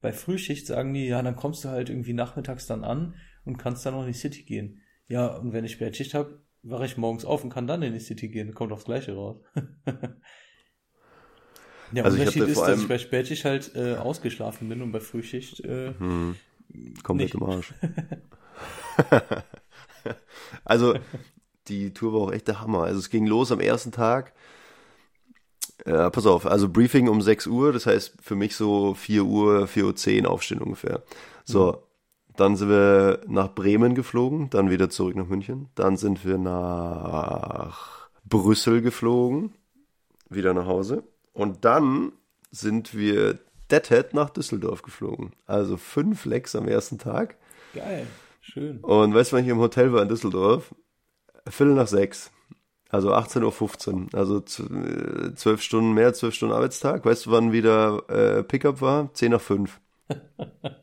[0.00, 3.84] Bei Frühschicht sagen die, ja, dann kommst du halt irgendwie nachmittags dann an und kannst
[3.84, 4.80] dann noch in die City gehen.
[5.08, 8.00] Ja, und wenn ich Spätschicht habe, wache ich morgens auf und kann dann in die
[8.00, 8.54] City gehen.
[8.54, 9.38] Kommt aufs Gleiche raus.
[11.90, 15.60] Der Also Unterschied ist, dass ich bei Spätschicht halt äh, ausgeschlafen bin und bei Frühschicht
[15.60, 16.36] äh, Hm,
[17.02, 17.72] komplett im Arsch.
[20.64, 20.96] also,
[21.68, 22.84] die Tour war auch echt der Hammer.
[22.84, 24.32] Also es ging los am ersten Tag.
[25.86, 29.66] Ja, pass auf, also Briefing um 6 Uhr, das heißt für mich so 4 Uhr,
[29.68, 31.02] 4.10 Uhr aufstehen ungefähr.
[31.44, 31.82] So,
[32.38, 35.70] dann sind wir nach Bremen geflogen, dann wieder zurück nach München.
[35.74, 39.54] Dann sind wir nach Brüssel geflogen,
[40.30, 41.02] wieder nach Hause.
[41.32, 42.12] Und dann
[42.52, 43.40] sind wir
[43.72, 45.32] Deadhead nach Düsseldorf geflogen.
[45.46, 47.36] Also fünf Lecks am ersten Tag.
[47.74, 48.06] Geil.
[48.40, 48.78] Schön.
[48.78, 50.72] Und weißt du, wann ich im Hotel war in Düsseldorf?
[51.48, 52.30] Viertel nach sechs.
[52.88, 54.06] Also 18.15 Uhr.
[54.12, 57.04] Also äh, zwölf Stunden mehr, zwölf Stunden Arbeitstag.
[57.04, 59.12] Weißt du, wann wieder äh, Pickup war?
[59.12, 59.80] Zehn nach fünf.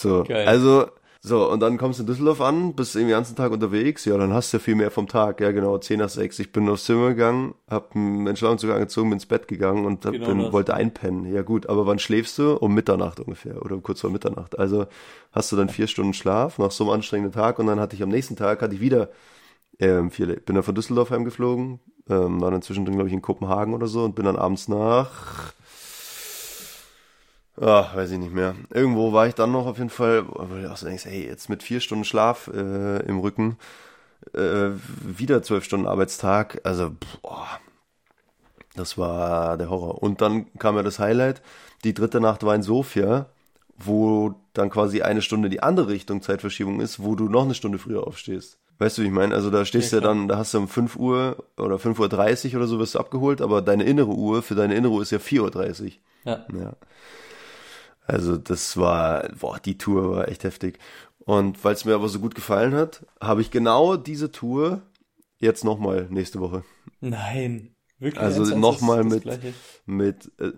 [0.00, 0.46] So, Geil.
[0.48, 0.86] also,
[1.22, 4.16] so, und dann kommst du in Düsseldorf an, bist irgendwie den ganzen Tag unterwegs, ja,
[4.16, 6.38] dann hast du ja viel mehr vom Tag, ja genau, 10 nach 6.
[6.38, 10.12] Ich bin aufs Zimmer gegangen, hab einen Schlafanzug angezogen, bin ins Bett gegangen und hab,
[10.12, 10.52] Genau das.
[10.54, 11.30] wollte einpennen.
[11.30, 12.56] Ja gut, aber wann schläfst du?
[12.56, 14.58] Um Mitternacht ungefähr oder kurz vor Mitternacht.
[14.58, 14.86] Also
[15.32, 18.02] hast du dann vier Stunden Schlaf nach so einem anstrengenden Tag und dann hatte ich
[18.02, 19.10] am nächsten Tag, hatte ich wieder
[19.78, 23.74] ähm, vier, bin dann von Düsseldorf heimgeflogen, ähm, war dann zwischendrin, glaube ich, in Kopenhagen
[23.74, 25.52] oder so und bin dann abends nach
[27.60, 28.54] Ach, weiß ich nicht mehr.
[28.72, 31.50] Irgendwo war ich dann noch auf jeden Fall, wo du auch so denkst, hey, jetzt
[31.50, 33.58] mit vier Stunden Schlaf äh, im Rücken,
[34.32, 34.70] äh,
[35.02, 37.48] wieder zwölf Stunden Arbeitstag, also, boah,
[38.76, 40.02] das war der Horror.
[40.02, 41.42] Und dann kam ja das Highlight,
[41.84, 43.26] die dritte Nacht war in Sofia,
[43.76, 47.78] wo dann quasi eine Stunde die andere Richtung Zeitverschiebung ist, wo du noch eine Stunde
[47.78, 48.58] früher aufstehst.
[48.78, 49.34] Weißt du, wie ich meine?
[49.34, 52.56] Also da stehst du ja, dann, da hast du um 5 Uhr oder 5.30 Uhr
[52.56, 55.18] oder so wirst du abgeholt, aber deine innere Uhr, für deine innere Uhr ist ja
[55.18, 55.90] 4.30 Uhr.
[56.24, 56.46] Ja.
[56.58, 56.72] Ja.
[58.10, 60.80] Also das war, boah, die Tour war echt heftig.
[61.20, 64.82] Und weil es mir aber so gut gefallen hat, habe ich genau diese Tour
[65.38, 66.64] jetzt nochmal nächste Woche.
[67.00, 67.76] Nein.
[68.00, 68.20] Wirklich.
[68.20, 69.54] Also nochmal mit, Gleiche?
[69.86, 70.52] mit, äh,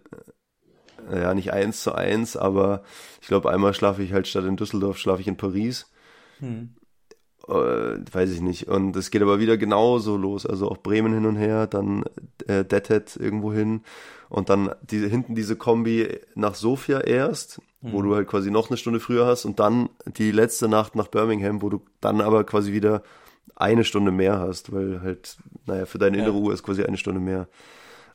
[1.12, 2.84] ja, nicht eins zu eins, aber
[3.20, 5.90] ich glaube, einmal schlafe ich halt statt in Düsseldorf, schlafe ich in Paris.
[6.38, 6.74] Hm.
[7.48, 8.68] Äh, weiß ich nicht.
[8.68, 10.46] Und es geht aber wieder genauso los.
[10.46, 12.04] Also auch Bremen hin und her, dann
[12.46, 13.82] äh, Deadhead irgendwo hin
[14.28, 18.76] und dann diese, hinten diese Kombi nach Sofia erst, wo du halt quasi noch eine
[18.76, 22.72] Stunde früher hast und dann die letzte Nacht nach Birmingham, wo du dann aber quasi
[22.72, 23.02] wieder
[23.56, 26.22] eine Stunde mehr hast, weil halt, naja, für deine Ja.
[26.22, 27.48] innere Uhr ist quasi eine Stunde mehr.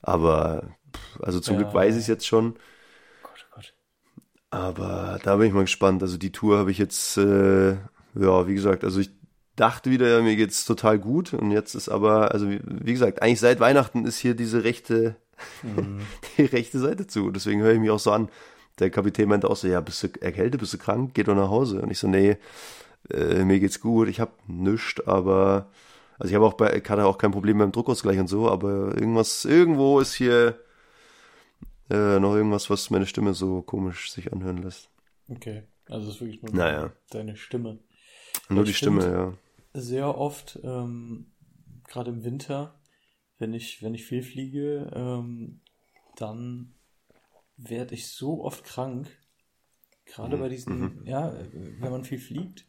[0.01, 0.63] Aber,
[1.21, 1.63] also zum Ja.
[1.63, 2.53] Glück weiß ich es jetzt schon.
[3.23, 3.73] Gott, oh Gott.
[4.51, 6.01] Aber da bin ich mal gespannt.
[6.01, 7.75] Also die Tour habe ich jetzt, äh,
[8.19, 9.09] ja, wie gesagt, also ich
[9.55, 11.33] dachte wieder, mir geht's total gut.
[11.33, 15.15] Und jetzt ist aber, also wie, wie gesagt, eigentlich seit Weihnachten ist hier diese rechte,
[16.37, 17.31] die rechte Seite zu.
[17.31, 18.29] Deswegen höre ich mich auch so an.
[18.79, 21.49] Der Kapitän meinte auch so, ja, bist du erkältet, bist du krank, geh doch nach
[21.49, 21.81] Hause.
[21.81, 22.37] Und ich so, nee,
[23.09, 25.69] äh, mir geht's gut, ich hab nichts, aber
[26.19, 28.95] also ich habe auch bei, ich hatte auch kein Problem beim Druckausgleich und so, aber
[28.95, 30.59] irgendwas, irgendwo ist hier
[31.89, 34.89] äh, noch irgendwas, was meine Stimme so komisch sich anhören lässt.
[35.29, 35.63] Okay.
[35.89, 36.91] Also es ist wirklich nur Naja.
[37.11, 37.79] deine Stimme.
[38.49, 39.33] Nur die Stimme, ja.
[39.73, 41.27] Sehr oft, ähm,
[41.87, 42.79] gerade im Winter,
[43.37, 45.61] wenn ich, wenn ich viel fliege, ähm,
[46.15, 46.73] dann
[47.57, 49.07] werde ich so oft krank.
[50.05, 51.33] Gerade bei diesen, ja,
[51.79, 52.65] wenn man viel fliegt,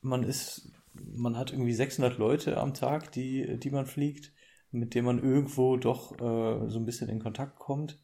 [0.00, 4.32] man ist, man hat irgendwie 600 Leute am Tag, die, die man fliegt,
[4.72, 7.98] mit denen man irgendwo doch äh, so ein bisschen in Kontakt kommt.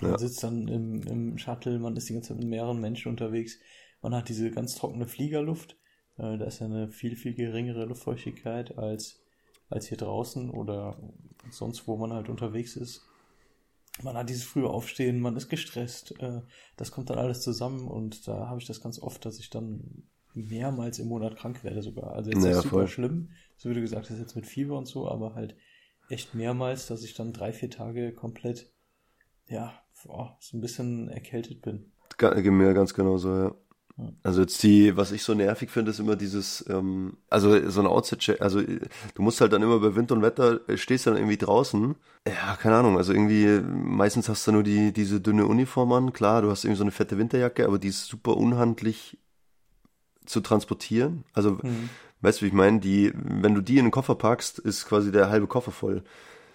[0.00, 0.18] Man Ja.
[0.18, 3.58] sitzt dann im, im Shuttle, man ist die ganze Zeit mit mehreren Menschen unterwegs.
[4.02, 5.76] Man hat diese ganz trockene Fliegerluft.
[6.18, 9.22] Äh, da ist ja eine viel, viel geringere Luftfeuchtigkeit als,
[9.68, 10.96] als hier draußen oder
[11.50, 13.02] sonst, wo man halt unterwegs ist.
[14.02, 16.20] Man hat dieses frühe Aufstehen, man ist gestresst.
[16.20, 16.42] Äh,
[16.76, 20.04] das kommt dann alles zusammen und da habe ich das ganz oft, dass ich dann
[20.34, 22.12] mehrmals im Monat krank werde sogar.
[22.12, 22.88] Also jetzt Naja, nicht super voll.
[22.88, 25.56] schlimm, so wie du gesagt hast, jetzt mit Fieber und so, aber halt
[26.08, 28.72] echt mehrmals, dass ich dann drei, vier Tage komplett,
[29.48, 29.72] ja,
[30.04, 31.92] boah, so ein bisschen erkältet bin.
[32.18, 33.54] Mir ganz genauso, ja.
[34.24, 37.86] Also jetzt die, was ich so nervig finde, ist immer dieses, ähm, also so ein
[37.86, 38.80] Outset-Check, also äh,
[39.14, 41.94] du musst halt dann immer bei Wind und Wetter, äh, stehst dann irgendwie draußen.
[42.26, 46.12] Ja, keine Ahnung, also irgendwie, äh, meistens hast du nur die, diese dünne Uniform an,
[46.12, 49.18] klar, du hast irgendwie so eine fette Winterjacke, aber die ist super unhandlich
[50.26, 51.24] zu transportieren.
[51.32, 51.88] Also, Hm.
[52.22, 55.12] weißt du, wie ich meine, die, wenn du die in den Koffer packst, ist quasi
[55.12, 56.02] der halbe Koffer voll.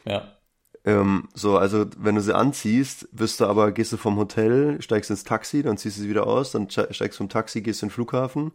[0.04, 0.38] Ja,
[0.89, 5.12] Ähm, so, also wenn du sie anziehst, wirst du aber, gehst du vom Hotel, steigst
[5.12, 7.89] ins Taxi, dann ziehst du sie wieder aus, dann ste- steigst vom Taxi, gehst in
[7.89, 8.52] den Flughafen,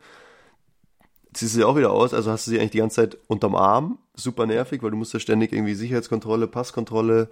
[1.32, 3.54] ziehst du sie auch wieder aus, also hast du sie eigentlich die ganze Zeit unterm
[3.54, 7.28] Arm, super nervig, weil du musst ja ständig irgendwie Sicherheitskontrolle, Passkontrolle,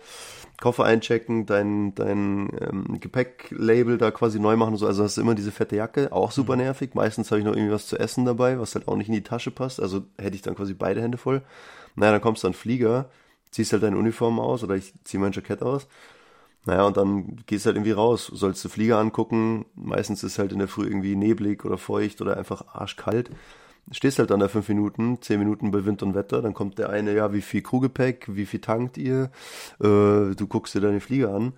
[0.60, 5.22] Koffer einchecken, dein, dein ähm, Gepäcklabel da quasi neu machen und so, also hast du
[5.22, 8.24] immer diese fette Jacke, auch super nervig, meistens habe ich noch irgendwie was zu essen
[8.24, 11.00] dabei, was halt auch nicht in die Tasche passt, also hätte ich dann quasi beide
[11.00, 11.42] Hände voll.
[11.96, 13.10] Naja, dann kommst du an den Flieger,
[13.52, 15.86] ziehst halt deine Uniform aus oder ich zieh mein Jackett aus.
[16.64, 19.66] Naja, und dann gehst halt irgendwie raus, sollst du Flieger angucken.
[19.74, 23.30] Meistens ist halt in der Früh irgendwie neblig oder feucht oder einfach arschkalt.
[23.90, 26.90] Stehst halt dann da fünf Minuten, zehn Minuten bei Wind und Wetter, dann kommt der
[26.90, 29.30] eine, ja, wie viel Crewgepäck, wie viel tankt ihr?
[29.80, 31.52] Äh, du guckst dir deine Flieger an,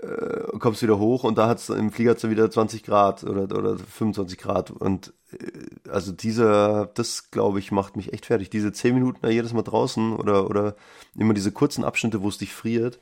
[0.00, 3.78] äh, kommst wieder hoch und da hat's im Flieger hat's wieder 20 Grad oder, oder
[3.78, 8.50] 25 Grad und äh, also dieser, das glaube ich, macht mich echt fertig.
[8.50, 10.76] Diese zehn Minuten da jedes Mal draußen oder, oder
[11.16, 12.98] immer diese kurzen Abschnitte, wo es dich friert.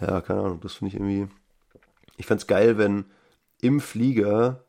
[0.00, 1.28] Ja, keine Ahnung, das finde ich irgendwie,
[2.16, 3.06] Ich fänd's geil, wenn
[3.60, 4.64] im Flieger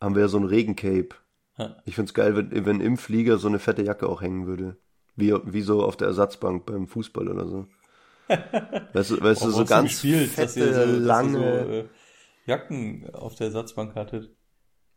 [0.00, 1.10] haben wir ja so ein Regencape.
[1.58, 1.76] Ja.
[1.84, 4.76] Ich find's geil, wenn, wenn im Flieger so eine fette Jacke auch hängen würde.
[5.16, 7.66] Wie, wie so auf der Ersatzbank beim Fußball oder so.
[8.92, 11.38] Weißt du, weißt du so ganz gespielt, fette, dass ihr so, lange...
[11.38, 11.88] Dass ihr so, äh,
[12.46, 14.30] Jacken auf der Ersatzbank hattet.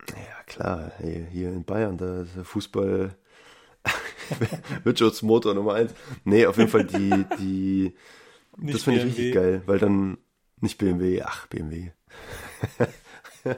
[0.09, 3.15] Ja, klar, ey, hier in Bayern, da ist der Fußball
[4.83, 5.93] Wirtschaftsmotor Nummer eins.
[6.23, 7.95] Nee, auf jeden Fall die, die,
[8.57, 10.17] Nicht das finde ich richtig geil, weil dann
[10.59, 11.91] nicht BMW, ach, BMW.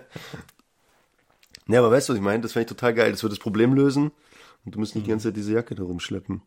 [1.67, 2.41] nee, aber weißt du, was ich meine?
[2.41, 3.11] Das finde ich total geil.
[3.11, 4.11] Das wird das Problem lösen
[4.65, 6.41] und du musst nicht die ganze Zeit diese Jacke da rumschleppen.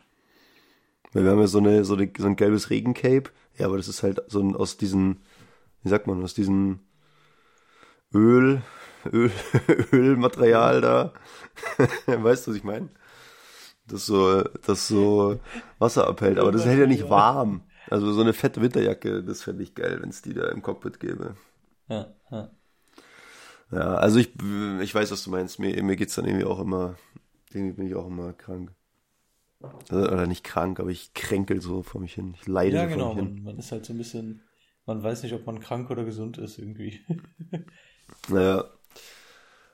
[1.13, 3.31] Weil wir haben ja so eine, so, eine, so ein gelbes Regencape.
[3.59, 5.23] Ja, aber das ist halt so ein, aus diesen,
[5.83, 6.81] wie sagt man, aus diesen
[8.15, 8.63] Öl,
[9.13, 9.31] Öl,
[9.93, 11.13] Ölmaterial da.
[12.07, 12.89] weißt du, was ich meine?
[13.87, 15.41] Das so, das so
[15.79, 17.63] Wasser abhält, aber das hält ja nicht warm.
[17.91, 21.01] Also so eine fette Winterjacke, das fände ich geil, wenn es die da im Cockpit
[21.01, 21.35] gäbe.
[21.89, 22.51] Ja, ja.
[23.73, 24.33] Ja, also ich,
[24.83, 25.59] ich weiß, was du meinst.
[25.59, 26.97] Mir, mir geht's dann irgendwie auch immer,
[27.51, 28.73] irgendwie bin ich auch immer krank.
[29.89, 32.35] Also, Oder nicht krank, aber ich kränkel so vor mich hin.
[32.41, 33.15] Ich leide ja so genau.
[33.15, 33.35] vor mich hin.
[33.35, 34.43] Man, man ist halt so ein bisschen,
[34.87, 37.01] man weiß nicht, ob man krank oder gesund ist irgendwie.
[38.29, 38.65] Naja.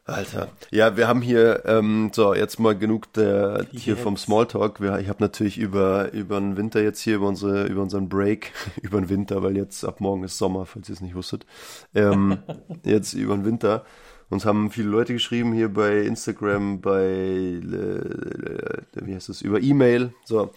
[0.09, 0.49] Alter.
[0.71, 4.03] Ja, wir haben hier, ähm, so, jetzt mal genug der, hier Jetzt.
[4.03, 4.81] vom Smalltalk.
[4.81, 8.53] Wir, ich habe natürlich über, über den Winter jetzt hier, über, unsere, über unseren Break,
[8.83, 11.45] über den Winter, weil jetzt ab morgen ist Sommer, falls ihr es nicht wusstet.
[11.95, 12.39] Ähm,
[12.85, 13.85] jetzt über den Winter.
[14.31, 20.13] Uns haben viele Leute geschrieben hier bei Instagram, bei, äh, wie heißt das, über E-Mail,
[20.25, 20.51] so.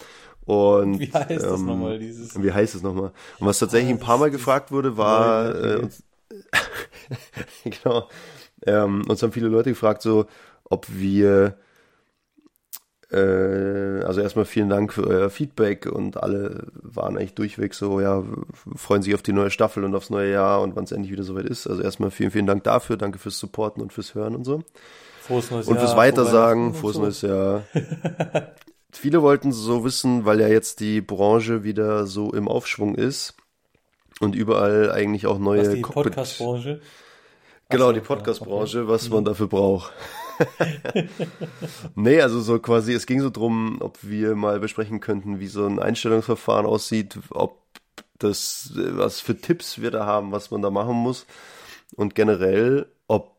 [0.45, 2.41] Und, Wie heißt das ähm, nochmal, dieses?
[2.41, 3.11] Wie heißt es nochmal?
[3.39, 6.03] Und was tatsächlich Ah, ein paar Mal das- gefragt wurde, war, äh, uns,
[7.63, 8.09] genau,
[8.65, 10.25] ähm, uns haben viele Leute gefragt, so,
[10.65, 11.51] ob wir, äh,
[13.17, 18.23] also erstmal vielen Dank für euer Feedback und alle waren eigentlich durchweg so, ja,
[18.75, 21.23] freuen sich auf die neue Staffel und aufs neue Jahr und wann es endlich wieder
[21.23, 21.67] soweit ist.
[21.67, 24.63] Also erstmal vielen, vielen Dank dafür, danke fürs Supporten und fürs Hören und so.
[25.21, 27.63] Frohes neues Und Jahr, fürs frohe Weitersagen, frohes und neues Jahr.
[28.93, 33.35] Viele wollten so wissen, weil ja jetzt die Branche wieder so im Aufschwung ist
[34.19, 36.81] und überall eigentlich auch neue Was die Cockpit- Podcast-Branche?
[37.69, 39.93] Genau, die Podcast-Branche, was man dafür braucht.
[41.95, 45.65] nee, also so quasi, es ging so drum, ob wir mal besprechen könnten, wie so
[45.65, 47.61] ein Einstellungsverfahren aussieht, ob
[48.19, 51.25] das, was für Tipps wir da haben, was man da machen muss
[51.95, 53.37] und generell, ob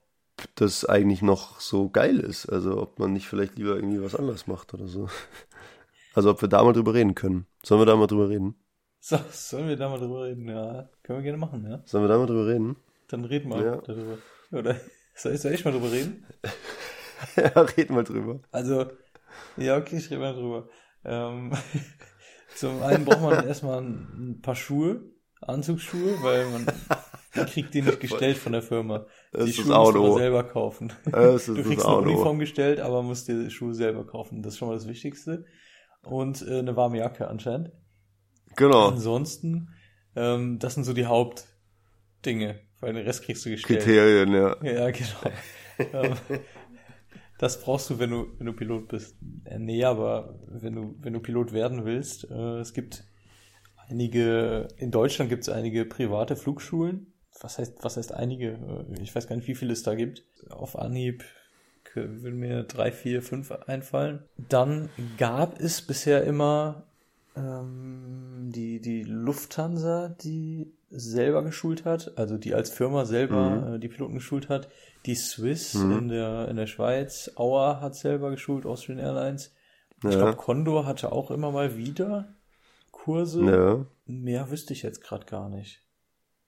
[0.57, 4.47] das eigentlich noch so geil ist, also ob man nicht vielleicht lieber irgendwie was anderes
[4.47, 5.09] macht oder so.
[6.15, 7.47] Also ob wir da mal drüber reden können.
[7.63, 8.55] Sollen wir da mal drüber reden?
[9.01, 10.49] So, sollen wir da mal drüber reden?
[10.49, 11.83] Ja, können wir gerne machen, ja.
[11.87, 12.77] Sollen wir da mal drüber reden?
[13.09, 13.77] Dann reden wir Ja.
[13.77, 14.19] darüber.
[14.53, 14.77] Oder
[15.17, 16.25] soll ich, soll ich mal drüber reden?
[17.37, 18.41] ja, reden wir drüber.
[18.51, 18.87] Also,
[19.57, 20.69] ja, okay, ich rede mal drüber.
[21.05, 21.53] Ähm,
[22.57, 25.03] zum einen braucht man erstmal ein, paar Schuhe,
[25.41, 26.67] Anzugsschuhe, weil man,
[27.47, 29.07] kriegt die nicht gestellt von der Firma.
[29.33, 30.93] Das die ist Schuhe das musst du selber kaufen.
[31.05, 32.09] Das ist du das kriegst eine Auto.
[32.09, 34.43] Uniform gestellt, aber musst dir Schuhe selber kaufen.
[34.43, 35.45] Das ist schon mal das Wichtigste.
[36.05, 37.73] Und äh, eine warme Jacke anscheinend.
[38.57, 38.89] Genau.
[38.89, 39.71] Ansonsten,
[40.15, 43.81] ähm, das sind so die Hauptdinge, weil den Rest kriegst du gestellt.
[43.81, 44.57] Kriterien, ja.
[44.63, 46.17] Ja, genau.
[47.43, 49.17] Das brauchst du, wenn du, wenn du Pilot bist.
[49.43, 53.03] Äh, nee, aber wenn du, wenn du Pilot werden willst, äh, es gibt
[53.89, 57.13] einige, in Deutschland gibt es einige private Flugschulen.
[57.41, 58.53] Was heißt, was heißt einige?
[58.93, 60.23] Äh, Ich weiß gar nicht, wie viele es da gibt.
[60.51, 61.25] Auf Anhieb
[61.95, 64.21] würden mir drei, vier, fünf einfallen.
[64.49, 66.87] Dann gab es bisher immer
[67.37, 73.89] ähm, die, die Lufthansa, die selber geschult hat, also die als Firma selber äh, die
[73.89, 74.69] Piloten geschult hat.
[75.07, 75.93] Die Swiss Mhm.
[75.99, 79.53] in der in der Schweiz, Auer hat selber geschult, Austrian Airlines.
[80.05, 80.19] Ich Ja.
[80.19, 82.35] glaube, Condor hatte auch immer mal wieder
[82.91, 83.43] Kurse.
[83.45, 83.87] Ja.
[84.07, 85.81] Mehr wüsste ich jetzt gerade gar nicht.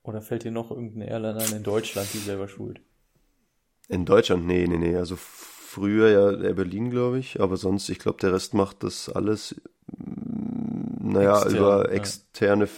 [0.03, 2.81] Oder fällt dir noch irgendeine Airline ein in Deutschland, die selber schult?
[3.89, 4.97] In Deutschland, nee, nee, nee.
[4.97, 9.09] Also früher ja Air Berlin, glaube ich, aber sonst, ich glaube, der Rest macht das
[9.09, 9.61] alles,
[11.13, 12.69] naja, Extern, über externe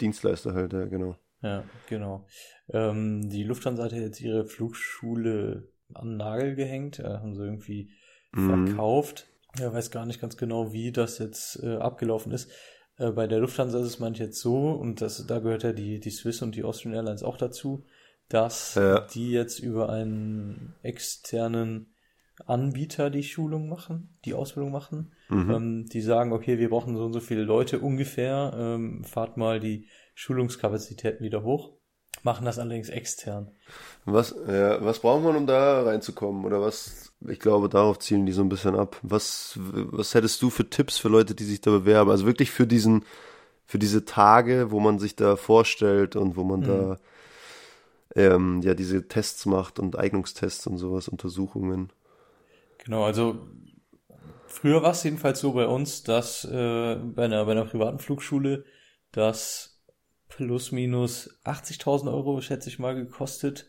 [0.00, 1.16] Dienstleister halt, ja, genau.
[1.42, 2.26] Ja, genau.
[2.70, 7.90] Ähm, die Lufthansa hat ja jetzt ihre Flugschule an Nagel gehängt, äh, haben sie irgendwie
[8.32, 8.66] Mhm.
[8.66, 9.26] verkauft.
[9.58, 12.50] Ja, weiß gar nicht ganz genau, wie das jetzt äh, abgelaufen ist.
[12.96, 16.00] Äh, bei der Lufthansa ist es manchmal jetzt so, und das, da gehört ja die,
[16.00, 17.84] die Swiss und die Austrian Airlines auch dazu,
[18.28, 19.00] dass Ja.
[19.02, 21.93] die jetzt über einen externen
[22.46, 25.12] Anbieter die Schulung machen, die Ausbildung machen.
[25.28, 25.50] Mhm.
[25.50, 29.60] Ähm, die sagen, okay, wir brauchen so und so viele Leute ungefähr, ähm, fahrt mal
[29.60, 31.76] die Schulungskapazitäten wieder hoch,
[32.22, 33.50] machen das allerdings extern.
[34.04, 36.44] Was, ja, was braucht man, um da reinzukommen?
[36.44, 38.98] Oder was, ich glaube, darauf zielen die so ein bisschen ab.
[39.02, 42.10] Was, was hättest du für Tipps für Leute, die sich da bewerben?
[42.10, 43.04] Also wirklich für diesen,
[43.66, 46.64] für diese Tage, wo man sich da vorstellt und wo man Mhm.
[46.64, 46.98] da
[48.16, 51.90] ähm, ja diese Tests macht und Eignungstests und sowas, Untersuchungen.
[52.84, 53.48] Genau, also
[54.46, 58.64] früher war es jedenfalls so bei uns, dass äh, bei, einer, bei einer privaten Flugschule
[59.12, 59.82] das
[60.28, 63.66] plus minus 80.000 Euro, schätze ich mal, gekostet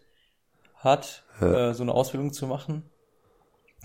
[0.76, 1.70] hat, Ja.
[1.70, 2.84] äh, so eine Ausbildung zu machen.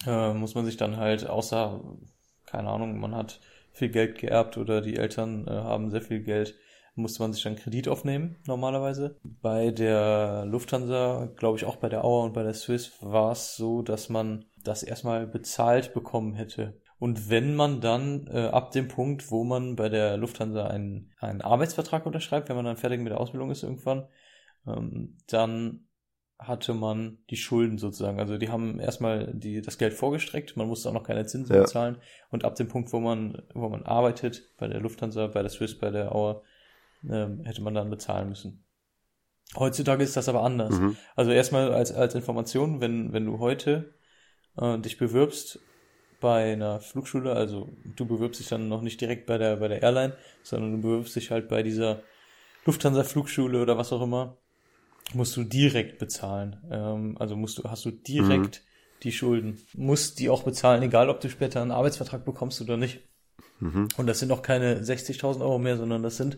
[0.06, 1.80] Äh, muss man sich dann halt, außer,
[2.46, 3.40] keine Ahnung, man hat
[3.72, 6.54] viel Geld geerbt oder die Eltern äh, haben sehr viel Geld,
[6.94, 9.16] musste man sich dann Kredit aufnehmen, normalerweise.
[9.22, 13.56] Bei der Lufthansa, glaube ich auch bei der Auer und bei der Swiss, war es
[13.56, 16.80] so, dass man das erstmal bezahlt bekommen hätte.
[16.98, 21.40] Und wenn man dann äh, ab dem Punkt, wo man bei der Lufthansa einen, einen
[21.40, 24.06] Arbeitsvertrag unterschreibt, wenn man dann fertig mit der Ausbildung ist irgendwann,
[24.66, 25.86] ähm, dann
[26.38, 28.18] hatte man die Schulden sozusagen.
[28.18, 31.62] Also die haben erstmal die, das Geld vorgestreckt, man musste auch noch keine Zinsen Ja.
[31.62, 31.98] bezahlen.
[32.30, 35.78] Und ab dem Punkt, wo man, wo man arbeitet, bei der Lufthansa, bei der Swiss,
[35.78, 36.42] bei der Auer,
[37.08, 38.64] ähm, hätte man dann bezahlen müssen.
[39.56, 40.78] Heutzutage ist das aber anders.
[40.78, 40.96] Mhm.
[41.16, 43.94] Also erstmal als, als Information, wenn, wenn du heute
[44.60, 45.58] äh, dich bewirbst
[46.20, 49.82] bei einer Flugschule, also du bewirbst dich dann noch nicht direkt bei der, bei der
[49.82, 52.02] Airline, sondern du bewirbst dich halt bei dieser
[52.66, 54.36] Lufthansa Flugschule oder was auch immer,
[55.14, 56.56] musst du direkt bezahlen.
[56.70, 58.62] Ähm, also musst du, hast du direkt
[59.02, 63.00] die Schulden, musst die auch bezahlen, egal ob du später einen Arbeitsvertrag bekommst oder nicht.
[63.60, 63.88] Mhm.
[63.96, 66.36] Und das sind auch keine 60.000 Euro mehr, sondern das sind,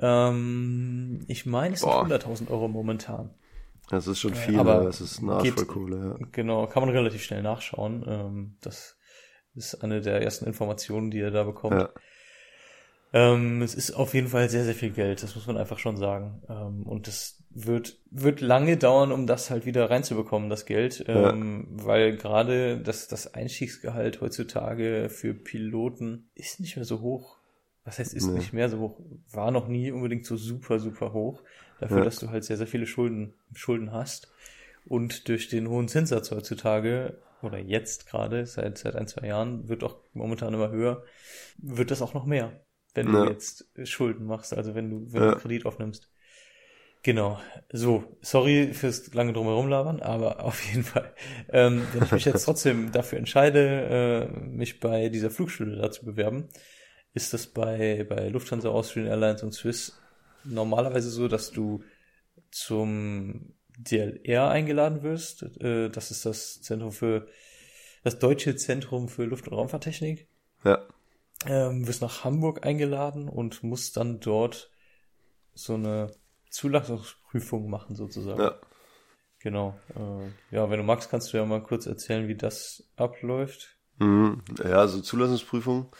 [0.00, 2.04] ähm, ich meine, es sind Boah.
[2.06, 3.30] 100.000 Euro momentan.
[3.90, 6.26] Das ist schon Ja, viel, aber es ist ein Arsch geht- voll Kohle, ja.
[6.32, 8.04] Genau, kann man relativ schnell nachschauen.
[8.08, 8.96] Ähm, das
[9.54, 11.74] ist eine der ersten Informationen, die er da bekommt.
[11.80, 11.90] Ja.
[13.12, 15.96] Ähm, es ist auf jeden Fall sehr, sehr viel Geld, das muss man einfach schon
[15.96, 16.42] sagen.
[16.48, 21.04] Ähm, und es wird, wird lange dauern, um das halt wieder reinzubekommen, das Geld.
[21.06, 27.36] Ähm, Weil gerade das, das Einstiegsgehalt heutzutage für Piloten ist nicht mehr so hoch.
[27.84, 28.38] Was heißt, ist Nee.
[28.38, 28.98] nicht mehr so hoch?
[29.30, 31.42] War noch nie unbedingt so super, super hoch.
[31.84, 32.04] Dafür, Ja.
[32.04, 34.32] dass du halt sehr, sehr viele Schulden, Schulden hast.
[34.86, 39.84] Und durch den hohen Zinssatz heutzutage, oder jetzt gerade, seit, seit ein, zwei Jahren, wird
[39.84, 41.04] auch momentan immer höher,
[41.58, 43.24] wird das auch noch mehr, wenn Ja.
[43.24, 45.32] du jetzt Schulden machst, also wenn du, wenn Ja.
[45.34, 46.08] du Kredit aufnimmst.
[47.02, 47.38] Genau.
[47.70, 51.12] So, sorry fürs lange drumherum labern, aber auf jeden Fall.
[51.50, 56.06] Ähm, wenn ich mich jetzt trotzdem dafür entscheide, äh, mich bei dieser Flugschule da zu
[56.06, 56.48] bewerben,
[57.12, 60.00] ist das bei, bei Lufthansa, Austrian Airlines und Swiss
[60.44, 61.82] normalerweise so, dass du
[62.50, 65.42] zum DLR eingeladen wirst.
[65.60, 67.28] Äh, das ist das Zentrum für,
[68.02, 70.28] das Deutsche Zentrum für Luft- und Raumfahrttechnik.
[70.64, 70.86] Ja.
[71.46, 74.70] Ähm, wirst nach Hamburg eingeladen und musst dann dort
[75.54, 76.12] so eine
[76.50, 78.40] Zulassungsprüfung machen sozusagen.
[78.40, 78.54] Ja.
[79.40, 79.78] Genau.
[79.94, 83.76] Äh, ja, wenn du magst, kannst du ja mal kurz erzählen, wie das abläuft.
[83.98, 84.42] Mhm.
[84.58, 85.94] Ja, also Zulassungsprüfung.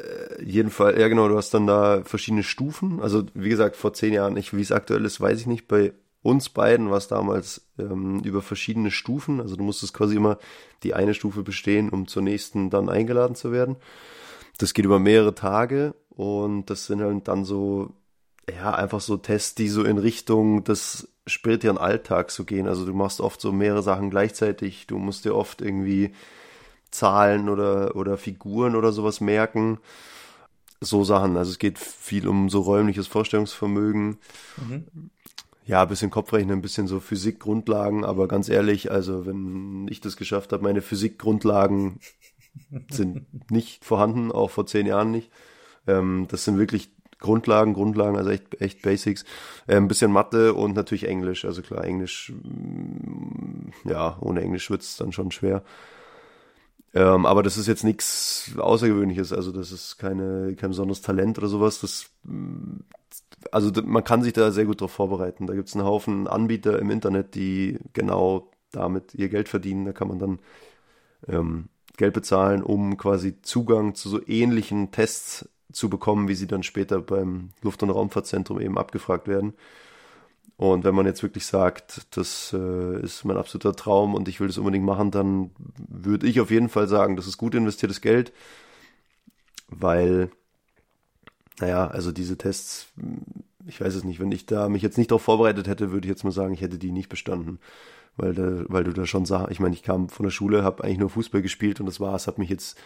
[0.00, 3.00] Äh, jeden Fall, ja genau, du hast dann da verschiedene Stufen.
[3.00, 5.68] Also wie gesagt, vor zehn Jahren, ich, wie es aktuell ist, weiß ich nicht.
[5.68, 9.40] Bei uns beiden war es damals ähm, über verschiedene Stufen.
[9.40, 10.38] Also du musstest quasi immer
[10.82, 13.76] die eine Stufe bestehen, um zur nächsten dann eingeladen zu werden.
[14.58, 17.94] Das geht über mehrere Tage und das sind halt dann so,
[18.48, 22.66] ja, einfach so Tests, die so in Richtung des späteren Alltags so gehen.
[22.66, 24.86] Also du machst oft so mehrere Sachen gleichzeitig.
[24.86, 26.12] Du musst dir oft irgendwie
[26.90, 29.78] Zahlen oder, oder Figuren oder sowas merken.
[30.80, 31.36] So Sachen.
[31.36, 34.18] Also es geht viel um so räumliches Vorstellungsvermögen.
[34.56, 35.10] Mhm.
[35.66, 40.16] Ja, ein bisschen Kopfrechnen, ein bisschen so Physikgrundlagen, aber ganz ehrlich, also wenn ich das
[40.16, 42.00] geschafft habe, meine Physikgrundlagen
[42.90, 45.30] sind nicht vorhanden, auch vor zehn Jahren nicht.
[45.86, 49.24] Ähm, das sind wirklich Grundlagen, Grundlagen, also echt, echt Basics.
[49.66, 51.44] Äh, ein bisschen Mathe und natürlich Englisch.
[51.44, 55.62] Also klar, Englisch, mm, ja, ohne Englisch wird's dann schon schwer.
[56.92, 61.48] Ähm, aber das ist jetzt nichts Außergewöhnliches, also das ist keine, kein besonderes Talent oder
[61.48, 61.80] sowas.
[61.80, 62.80] Das, mm,
[63.52, 65.46] also man kann sich da sehr gut drauf vorbereiten.
[65.46, 69.84] Da gibt's einen Haufen Anbieter im Internet, die genau damit ihr Geld verdienen.
[69.84, 70.38] Da kann man dann
[71.28, 76.62] ähm, Geld bezahlen, um quasi Zugang zu so ähnlichen Tests zu bekommen, wie sie dann
[76.62, 79.54] später beim Luft- und Raumfahrtzentrum eben abgefragt werden.
[80.56, 84.48] Und wenn man jetzt wirklich sagt, das äh, ist mein absoluter Traum und ich will
[84.48, 85.52] das unbedingt machen, dann
[85.88, 88.32] würde ich auf jeden Fall sagen, das ist gut investiertes Geld,
[89.68, 90.30] weil,
[91.60, 92.88] naja, also diese Tests,
[93.70, 96.10] ich weiß es nicht, wenn ich da mich jetzt nicht darauf vorbereitet hätte, würde ich
[96.10, 97.58] jetzt mal sagen, ich hätte die nicht bestanden.
[98.16, 100.82] Weil, da, weil du da schon sah, ich meine, ich kam von der Schule, habe
[100.82, 102.76] eigentlich nur Fußball gespielt und das war's, habe mich jetzt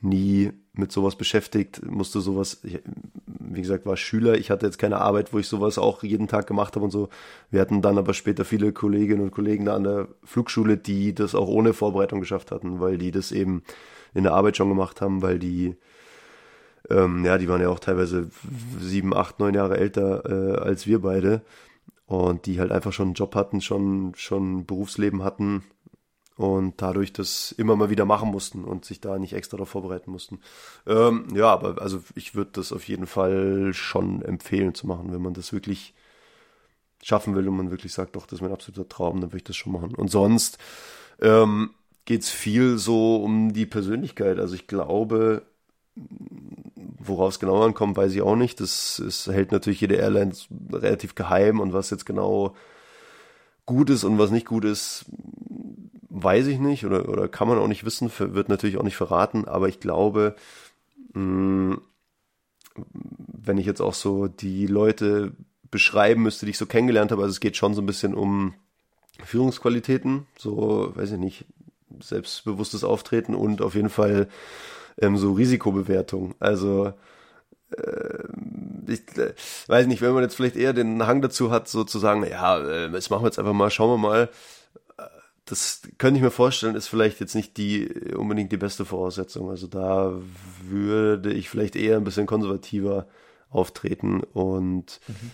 [0.00, 2.80] nie mit sowas beschäftigt, musste sowas, ich,
[3.38, 6.48] wie gesagt, war Schüler, ich hatte jetzt keine Arbeit, wo ich sowas auch jeden Tag
[6.48, 7.08] gemacht habe und so.
[7.50, 11.36] Wir hatten dann aber später viele Kolleginnen und Kollegen da an der Flugschule, die das
[11.36, 13.62] auch ohne Vorbereitung geschafft hatten, weil die das eben
[14.12, 15.76] in der Arbeit schon gemacht haben, weil die,
[16.92, 18.30] ähm, ja, die waren ja auch teilweise
[18.80, 21.42] sieben, acht, neun Jahre älter äh, als wir beide.
[22.06, 25.64] und die halt einfach schon einen Job hatten, schon, schon ein Berufsleben hatten
[26.36, 30.10] und dadurch das immer mal wieder machen mussten und sich da nicht extra darauf vorbereiten
[30.10, 30.40] mussten.
[30.86, 35.22] Ähm, ja, aber also ich würde das auf jeden Fall schon empfehlen zu machen, wenn
[35.22, 35.94] man das wirklich
[37.02, 39.44] schaffen will und man wirklich sagt, doch, das ist mein absoluter Traum, dann würde ich
[39.44, 39.94] das schon machen.
[39.94, 40.58] Und sonst
[41.20, 41.70] ähm,
[42.04, 44.38] geht es viel so um die Persönlichkeit.
[44.38, 45.42] Also ich glaube,
[45.94, 48.60] worauf es genau ankommt, weiß ich auch nicht.
[48.60, 50.32] Das, das hält natürlich jede Airline
[50.72, 52.54] relativ geheim und was jetzt genau
[53.66, 55.06] gut ist und was nicht gut ist,
[56.08, 59.46] weiß ich nicht oder, oder kann man auch nicht wissen, wird natürlich auch nicht verraten,
[59.46, 60.34] aber ich glaube,
[61.14, 61.78] mh,
[62.74, 65.32] wenn ich jetzt auch so die Leute
[65.70, 68.54] beschreiben müsste, die ich so kennengelernt habe, also es geht schon so ein bisschen um
[69.24, 71.44] Führungsqualitäten, so, weiß ich nicht,
[72.00, 74.28] selbstbewusstes Auftreten und auf jeden Fall
[75.00, 76.34] ähm, so Risikobewertung.
[76.40, 76.92] Also
[77.76, 78.24] äh,
[78.86, 79.34] ich äh,
[79.68, 82.58] weiß nicht, wenn man jetzt vielleicht eher den Hang dazu hat, so zu sagen, ja,
[82.58, 84.30] äh, jetzt machen wir jetzt einfach mal, schauen wir mal.
[84.98, 85.02] Äh,
[85.44, 89.50] das könnte ich mir vorstellen, ist vielleicht jetzt nicht die unbedingt die beste Voraussetzung.
[89.50, 90.14] Also da
[90.68, 93.06] würde ich vielleicht eher ein bisschen konservativer
[93.50, 95.30] auftreten und mhm.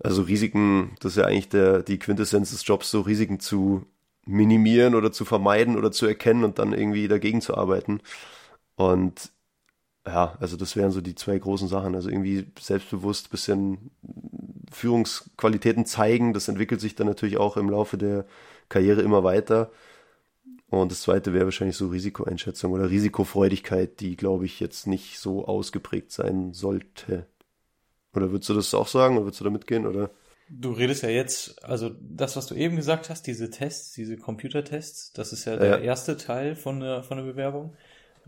[0.00, 3.86] also Risiken, das ist ja eigentlich der, die Quintessenz des Jobs, so Risiken zu
[4.24, 8.00] minimieren oder zu vermeiden oder zu erkennen und dann irgendwie dagegen zu arbeiten.
[8.76, 9.30] Und
[10.06, 11.94] ja, also das wären so die zwei großen Sachen.
[11.94, 13.90] Also irgendwie selbstbewusst bisschen
[14.72, 16.32] Führungsqualitäten zeigen.
[16.32, 18.26] Das entwickelt sich dann natürlich auch im Laufe der
[18.68, 19.70] Karriere immer weiter.
[20.70, 25.44] Und das zweite wäre wahrscheinlich so Risikoeinschätzung oder Risikofreudigkeit, die, glaube ich, jetzt nicht so
[25.44, 27.26] ausgeprägt sein sollte.
[28.14, 29.86] Oder würdest du das auch sagen oder würdest du da mitgehen?
[29.86, 30.10] Oder?
[30.48, 35.12] Du redest ja jetzt, also das, was du eben gesagt hast, diese Tests, diese Computertests,
[35.12, 35.78] das ist ja der ja.
[35.78, 37.74] erste Teil von der, von der Bewerbung.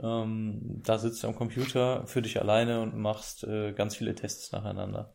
[0.03, 4.51] Ähm, da sitzt du am Computer für dich alleine und machst äh, ganz viele Tests
[4.53, 5.15] nacheinander.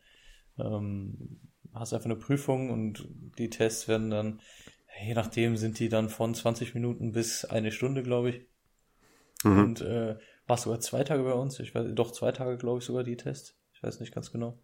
[0.57, 1.39] Ähm,
[1.73, 3.07] hast einfach eine Prüfung und
[3.38, 4.39] die Tests werden dann,
[5.05, 8.41] je nachdem, sind die dann von 20 Minuten bis eine Stunde, glaube ich.
[9.43, 9.63] Mhm.
[9.63, 10.17] Und äh,
[10.47, 11.59] war sogar zwei Tage bei uns.
[11.59, 13.55] Ich weiß, doch zwei Tage, glaube ich, sogar die Tests.
[13.73, 14.59] Ich weiß nicht ganz genau.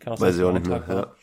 [0.00, 1.14] Kann auch weiß ich auch nicht mehr, ja.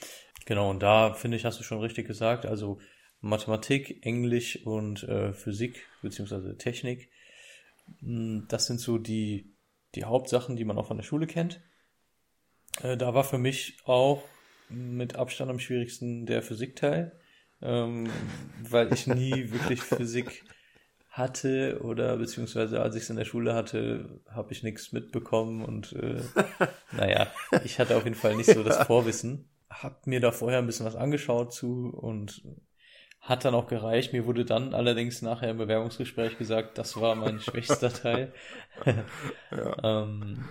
[0.45, 2.45] Genau, und da finde ich, hast du schon richtig gesagt.
[2.45, 2.80] Also
[3.20, 7.09] Mathematik, Englisch und äh, Physik beziehungsweise Technik
[8.02, 9.54] das sind so die,
[9.96, 11.62] die Hauptsachen, die man auch von der Schule kennt.
[12.82, 14.24] Äh, da war für mich auch
[14.70, 17.20] mit Abstand am schwierigsten der Physikteil,
[17.62, 18.10] ähm,
[18.62, 20.44] weil ich nie wirklich Physik
[21.10, 25.94] hatte oder beziehungsweise als ich es in der Schule hatte, habe ich nichts mitbekommen und
[25.94, 26.22] äh,
[26.94, 27.28] naja,
[27.66, 29.50] ich hatte auf jeden Fall nicht so das Vorwissen.
[29.70, 32.42] Hab mir da vorher ein bisschen was angeschaut zu und
[33.22, 34.13] hat dann auch gereicht.
[34.13, 38.34] Mir wurde dann allerdings nachher im Bewerbungsgespräch gesagt, das war mein schwächster Teil.
[39.51, 39.76] ja.
[40.03, 40.43] ähm,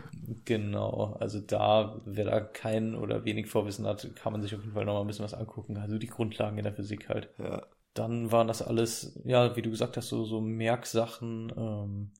[0.44, 4.72] genau, also da, wer da kein oder wenig Vorwissen hat, kann man sich auf jeden
[4.72, 5.76] Fall nochmal ein bisschen was angucken.
[5.78, 7.28] Also die Grundlagen in der Physik halt.
[7.38, 7.66] Ja.
[7.92, 12.12] Dann waren das alles, ja, wie du gesagt hast, so, so Merksachen, ähm,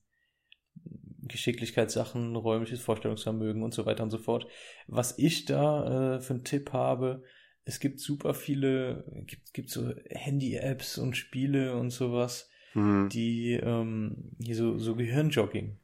[1.23, 4.49] Geschicklichkeitssachen, räumliches Vorstellungsvermögen und so weiter und so fort.
[4.89, 7.23] Was ich da äh, für einen Tipp habe,
[7.65, 13.09] es gibt super viele, gibt, gibt so Handy-Apps und Spiele und sowas, mhm.
[13.09, 15.79] die ähm, hier so, so Gehirnjogging.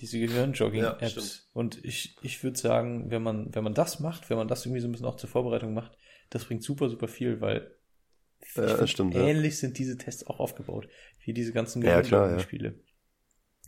[0.00, 1.36] Diese Gehirnjogging-Apps.
[1.36, 4.64] Ja, und ich, ich würde sagen, wenn man, wenn man das macht, wenn man das
[4.64, 5.96] irgendwie so ein bisschen auch zur Vorbereitung macht,
[6.30, 7.74] das bringt super, super viel, weil
[8.54, 9.60] ja, stimmt, ähnlich ja.
[9.60, 10.88] sind diese Tests auch aufgebaut,
[11.24, 12.78] wie diese ganzen Gehirnjogging-Spiele.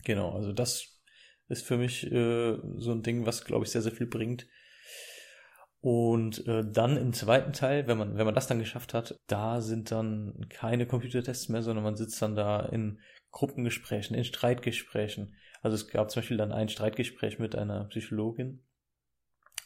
[0.04, 1.00] Genau, also das
[1.48, 4.46] ist für mich äh, so ein Ding, was, glaube ich, sehr, sehr viel bringt.
[5.82, 9.62] Und äh, dann im zweiten Teil, wenn man, wenn man das dann geschafft hat, da
[9.62, 13.00] sind dann keine Computertests mehr, sondern man sitzt dann da in
[13.30, 15.34] Gruppengesprächen, in Streitgesprächen.
[15.62, 18.60] Also es gab zum Beispiel dann ein Streitgespräch mit einer Psychologin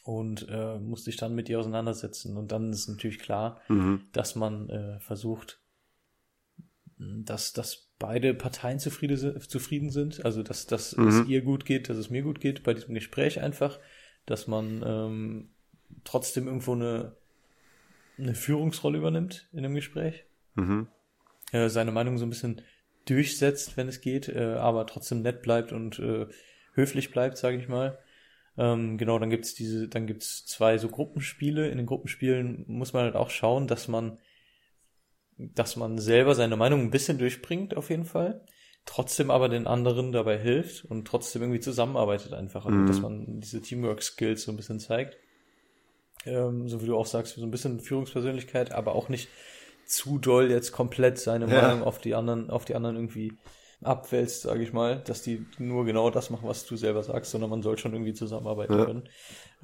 [0.03, 2.37] und äh, musste ich dann mit ihr auseinandersetzen.
[2.37, 4.07] Und dann ist natürlich klar, mhm.
[4.13, 5.61] dass man äh, versucht,
[6.97, 10.23] dass, dass beide Parteien zufrieden, zufrieden sind.
[10.23, 11.07] Also dass, dass mhm.
[11.07, 13.79] es ihr gut geht, dass es mir gut geht bei diesem Gespräch einfach,
[14.25, 15.54] dass man ähm,
[16.03, 17.15] trotzdem irgendwo eine,
[18.17, 20.25] eine Führungsrolle übernimmt in einem Gespräch.
[20.55, 20.87] Mhm.
[21.51, 22.61] Äh, seine Meinung so ein bisschen
[23.05, 26.27] durchsetzt, wenn es geht, äh, aber trotzdem nett bleibt und äh,
[26.73, 27.99] höflich bleibt, sage ich mal.
[28.57, 31.69] Ähm, genau, dann gibt's diese, dann gibt's zwei so Gruppenspiele.
[31.69, 34.17] In den Gruppenspielen muss man halt auch schauen, dass man,
[35.37, 38.45] dass man selber seine Meinung ein bisschen durchbringt, auf jeden Fall.
[38.85, 42.65] Trotzdem aber den anderen dabei hilft und trotzdem irgendwie zusammenarbeitet einfach.
[42.65, 42.87] Also, mhm.
[42.87, 45.17] dass man diese Teamwork-Skills so ein bisschen zeigt
[46.25, 49.29] ähm, so wie du auch sagst, so ein bisschen Führungspersönlichkeit, aber auch nicht
[49.85, 51.61] zu doll jetzt komplett seine ja.
[51.61, 53.33] Meinung auf die anderen, auf die anderen irgendwie
[53.81, 57.49] abwälzt, sage ich mal, dass die nur genau das machen, was du selber sagst, sondern
[57.49, 58.85] man soll schon irgendwie zusammenarbeiten Ja.
[58.85, 59.09] können.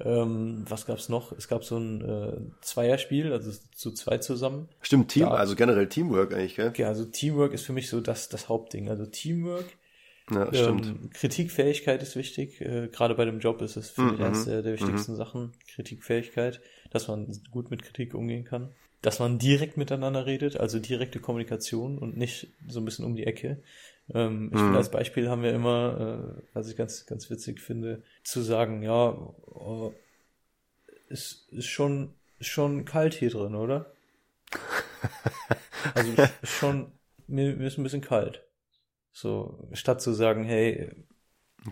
[0.00, 1.32] Ähm, was gab's noch?
[1.32, 4.68] Es gab so ein äh, Zweierspiel, also zu zweit zusammen.
[4.80, 5.30] Stimmt, Team, Ja.
[5.30, 6.72] also generell Teamwork eigentlich, gell?
[6.76, 8.88] Ja, also Teamwork ist für mich so das, das Hauptding.
[8.90, 9.66] Also Teamwork,
[10.34, 10.86] Ja, stimmt.
[10.88, 12.60] ähm, Kritikfähigkeit ist wichtig.
[12.60, 15.52] Äh, Gerade bei dem Job ist es, finde ich, Mhm, eines der, der wichtigsten Sachen.
[15.68, 16.60] Kritikfähigkeit,
[16.90, 18.70] dass man gut mit Kritik umgehen kann.
[19.02, 23.26] Dass man direkt miteinander redet, also direkte Kommunikation und nicht so ein bisschen um die
[23.26, 23.62] Ecke.
[24.14, 24.64] Ähm, ich Mhm.
[24.64, 28.82] finde, als Beispiel haben wir immer, äh, was ich ganz, ganz witzig finde, zu sagen,
[28.82, 29.92] ja, oh,
[31.08, 33.86] ist, ist schon, schon kalt hier drin, oder?
[35.94, 36.92] Also schon,
[37.26, 38.42] mir, mir ist ein bisschen kalt.
[39.12, 40.90] So, statt zu sagen, hey,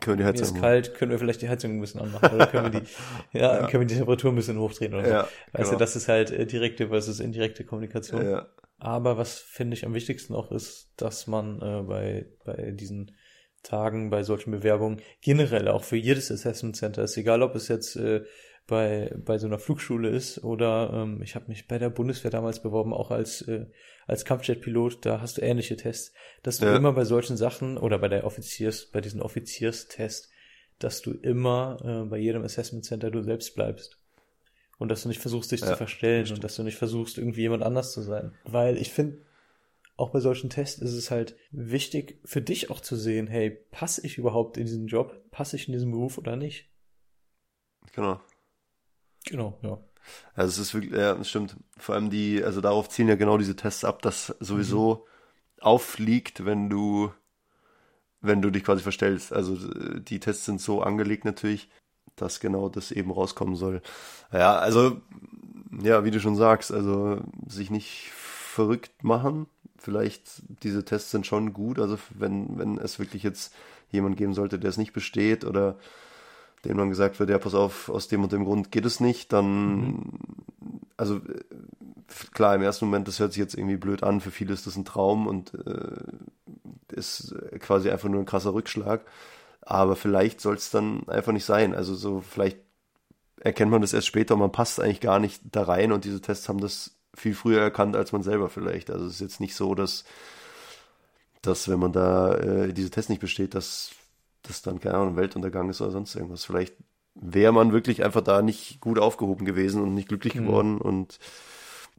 [0.00, 0.60] Können wir die mir Heizung ist machen.
[0.60, 2.86] kalt, können wir vielleicht die Heizung ein bisschen anmachen oder können wir die,
[3.32, 3.66] ja, Ja.
[3.66, 5.14] können wir die Temperatur ein bisschen hochdrehen oder so.
[5.14, 5.22] Ja,
[5.52, 5.70] weißt genau.
[5.70, 8.24] du, das ist halt äh, direkte versus indirekte Kommunikation.
[8.24, 13.16] Ja, Aber was finde ich am wichtigsten auch ist, dass man äh, bei, bei diesen
[13.62, 17.96] Tagen, bei solchen Bewerbungen, generell auch für jedes Assessment Center ist, egal ob es jetzt
[17.96, 18.22] äh,
[18.70, 22.62] bei, bei so einer Flugschule ist oder ähm, ich habe mich bei der Bundeswehr damals
[22.62, 23.66] beworben, auch als, äh,
[24.06, 26.76] als Kampfjetpilot, da hast du ähnliche Tests, dass du Ja.
[26.76, 30.30] immer bei solchen Sachen oder bei der Offiziers, bei diesen Offizierstests,
[30.78, 33.98] dass du immer äh, bei jedem Assessment Center du selbst bleibst.
[34.78, 37.42] Und dass du nicht versuchst, dich Ja, zu verstellen und dass du nicht versuchst, irgendwie
[37.42, 38.32] jemand anders zu sein.
[38.44, 39.18] Weil ich finde,
[39.96, 44.06] auch bei solchen Tests ist es halt wichtig für dich auch zu sehen, hey, passe
[44.06, 45.22] ich überhaupt in diesen Job?
[45.30, 46.70] Passe ich in diesen Beruf oder nicht?
[47.92, 48.20] genau.
[49.26, 49.78] Genau, ja.
[50.34, 51.56] Also es ist wirklich, ja, das stimmt.
[51.78, 55.06] Vor allem die, also darauf zielen ja genau diese Tests ab, dass sowieso
[55.60, 57.12] auffliegt, wenn du,
[58.20, 59.32] wenn du dich quasi verstellst.
[59.32, 61.70] Also äh, die Tests sind so angelegt natürlich,
[62.16, 63.82] dass genau das eben rauskommen soll.
[64.32, 65.00] Ja, also,
[65.82, 69.46] ja, wie du schon sagst, also sich nicht verrückt machen.
[69.78, 73.54] Vielleicht diese Tests sind schon gut, also wenn, wenn es wirklich jetzt
[73.90, 75.78] jemand geben sollte, der es nicht besteht oder
[76.64, 79.32] dem dann gesagt wird, ja, pass auf, aus dem und dem Grund geht es nicht,
[79.32, 80.18] dann,
[80.96, 81.44] also äh,
[82.32, 84.76] klar, im ersten Moment, das hört sich jetzt irgendwie blöd an, für viele ist das
[84.76, 89.02] ein Traum und äh, ist quasi einfach nur ein krasser Rückschlag,
[89.62, 92.58] aber vielleicht soll es dann einfach nicht sein, also so vielleicht
[93.40, 96.20] erkennt man das erst später und man passt eigentlich gar nicht da rein und diese
[96.20, 99.54] Tests haben das viel früher erkannt als man selber vielleicht, also es ist jetzt nicht
[99.54, 100.04] so, dass
[101.42, 103.92] dass wenn man da äh, diese Tests nicht besteht, dass
[104.42, 106.44] das dann, keine Ahnung, Weltuntergang ist oder sonst irgendwas.
[106.44, 106.74] Vielleicht
[107.14, 110.46] wäre man wirklich einfach da nicht gut aufgehoben gewesen und nicht glücklich Mhm.
[110.46, 111.18] geworden und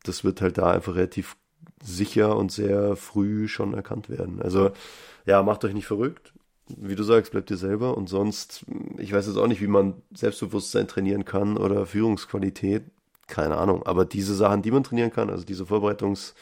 [0.03, 1.35] das wird halt da einfach relativ
[1.83, 4.41] sicher und sehr früh schon erkannt werden.
[4.41, 4.71] Also
[5.25, 6.33] ja, macht euch nicht verrückt.
[6.67, 8.65] Wie du sagst, bleibt ihr selber und sonst,
[8.97, 12.83] ich weiß jetzt auch nicht, wie man Selbstbewusstsein trainieren kann oder Führungsqualität,
[13.27, 16.33] keine Ahnung, aber diese Sachen, die man trainieren kann, also diese Vorbereitungs-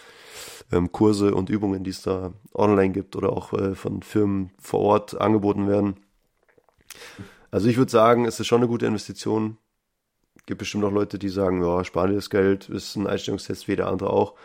[0.71, 4.79] ähm, Kurse und Übungen, die es da online gibt oder auch äh, von Firmen vor
[4.81, 5.95] Ort angeboten werden.
[7.51, 9.57] Also ich würde sagen, es ist schon eine gute Investition.
[10.45, 13.75] Gibt bestimmt auch Leute, die sagen, ja, spar dir das Geld, ist ein Einstellungstest wie
[13.75, 14.35] der andere auch.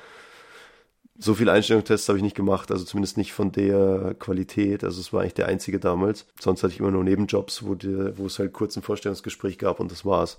[1.16, 4.82] So viele Einstellungstests habe ich nicht gemacht, also zumindest nicht von der Qualität.
[4.82, 6.26] Also es war eigentlich der einzige damals.
[6.40, 9.78] Sonst hatte ich immer nur Nebenjobs, wo, die, wo es halt kurz ein Vorstellungsgespräch gab
[9.80, 10.38] und das war's.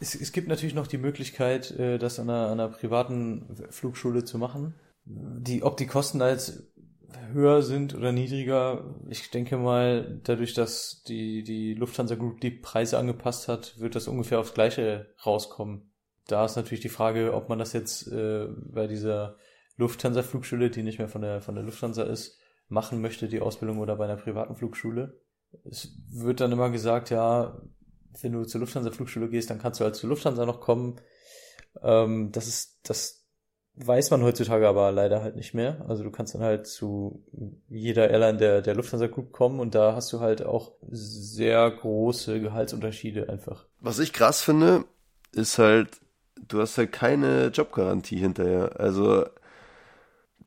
[0.00, 4.24] Es, es gibt natürlich noch die Möglichkeit, äh, das an einer, an einer privaten Flugschule
[4.24, 4.74] zu machen.
[5.04, 6.62] Die, ob die Kosten jetzt
[7.32, 12.98] höher sind oder niedriger, ich denke mal, dadurch, dass die, die Lufthansa Group die Preise
[12.98, 15.90] angepasst hat, wird das ungefähr aufs Gleiche rauskommen.
[16.26, 19.36] Da ist natürlich die Frage, ob man das jetzt äh, bei dieser
[19.76, 22.38] Lufthansa Flugschule, die nicht mehr von der, von der Lufthansa ist,
[22.68, 25.20] machen möchte, die Ausbildung oder bei einer privaten Flugschule.
[25.64, 27.62] Es wird dann immer gesagt, ja,
[28.22, 31.00] wenn du zur Lufthansa Flugschule gehst, dann kannst du halt zur Lufthansa noch kommen.
[31.82, 33.18] Ähm, das ist, das
[33.80, 35.84] weiß man heutzutage aber leider halt nicht mehr.
[35.88, 37.24] Also du kannst dann halt zu
[37.68, 42.40] jeder Airline der, der Lufthansa Group kommen und da hast du halt auch sehr große
[42.40, 43.66] Gehaltsunterschiede einfach.
[43.80, 44.84] Was ich krass finde,
[45.32, 46.00] ist halt,
[46.48, 48.80] du hast halt keine Jobgarantie hinterher.
[48.80, 49.26] Also,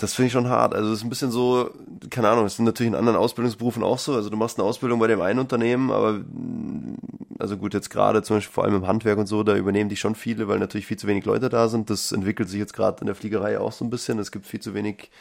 [0.01, 0.73] das finde ich schon hart.
[0.73, 1.71] Also, es ist ein bisschen so,
[2.09, 4.13] keine Ahnung, es sind natürlich in anderen Ausbildungsberufen auch so.
[4.13, 6.97] Also, du machst eine Ausbildung bei dem einen Unternehmen, aber, mm,
[7.39, 9.95] also gut, jetzt gerade zum Beispiel vor allem im Handwerk und so, da übernehmen die
[9.95, 11.89] schon viele, weil natürlich viel zu wenig Leute da sind.
[11.89, 14.19] Das entwickelt sich jetzt gerade in der Fliegerei auch so ein bisschen.
[14.19, 15.11] Es gibt viel zu wenig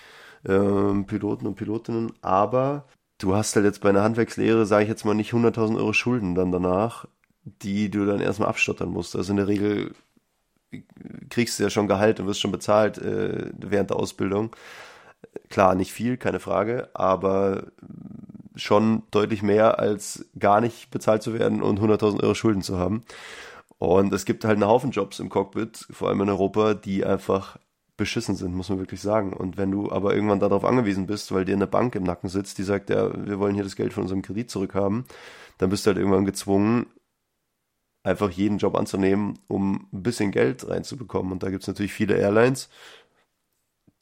[0.47, 2.87] ähm, Piloten und Pilotinnen, aber
[3.19, 6.35] du hast halt jetzt bei einer Handwerkslehre, sage ich jetzt mal, nicht 100.000 Euro Schulden
[6.35, 7.07] dann danach,
[7.45, 9.17] die du dann erstmal abstottern musst.
[9.17, 9.95] Also in der Regel
[11.29, 14.55] kriegst du ja schon Gehalt und wirst schon bezahlt äh, während der Ausbildung.
[15.49, 17.65] Klar, nicht viel, keine Frage, aber
[18.57, 23.03] schon deutlich mehr als gar nicht bezahlt zu werden und 100.000 Euro Schulden zu haben.
[23.79, 27.59] Und es gibt halt einen Haufen Jobs im Cockpit, vor allem in Europa, die einfach
[27.97, 29.33] beschissen sind, muss man wirklich sagen.
[29.33, 32.59] Und wenn du aber irgendwann darauf angewiesen bist, weil dir eine Bank im Nacken sitzt,
[32.59, 35.05] die sagt, ja, wir wollen hier das Geld von unserem Kredit zurückhaben,
[35.59, 36.87] dann bist du halt irgendwann gezwungen,
[38.03, 41.33] einfach jeden Job anzunehmen, um ein bisschen Geld reinzubekommen.
[41.33, 42.69] Und da gibt es natürlich viele Airlines,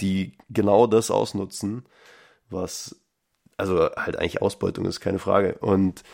[0.00, 1.84] die genau das ausnutzen,
[2.48, 2.96] was
[3.56, 5.58] also halt eigentlich Ausbeutung ist, keine Frage.
[5.58, 6.04] Und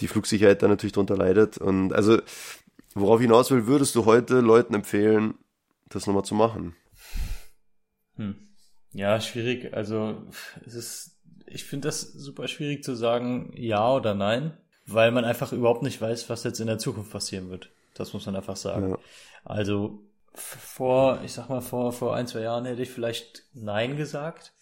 [0.00, 1.58] die Flugsicherheit da natürlich drunter leidet.
[1.58, 2.20] Und also,
[2.94, 5.34] worauf ich hinaus will, würdest du heute Leuten empfehlen,
[5.88, 6.74] das nochmal zu machen?
[8.16, 8.36] Hm.
[8.92, 9.74] Ja, schwierig.
[9.74, 10.22] Also
[10.64, 14.56] es ist, ich finde das super schwierig zu sagen, ja oder nein,
[14.86, 17.70] weil man einfach überhaupt nicht weiß, was jetzt in der Zukunft passieren wird.
[17.94, 18.90] Das muss man einfach sagen.
[18.90, 18.98] Ja.
[19.44, 20.02] Also
[20.34, 24.52] vor, ich sag mal, vor, vor ein, zwei Jahren hätte ich vielleicht Nein gesagt.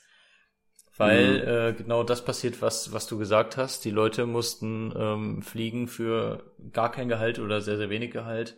[0.97, 3.85] Weil äh, genau das passiert, was, was du gesagt hast.
[3.85, 8.57] Die Leute mussten ähm, fliegen für gar kein Gehalt oder sehr, sehr wenig Gehalt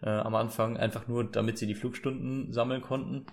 [0.00, 3.26] äh, am Anfang, einfach nur, damit sie die Flugstunden sammeln konnten.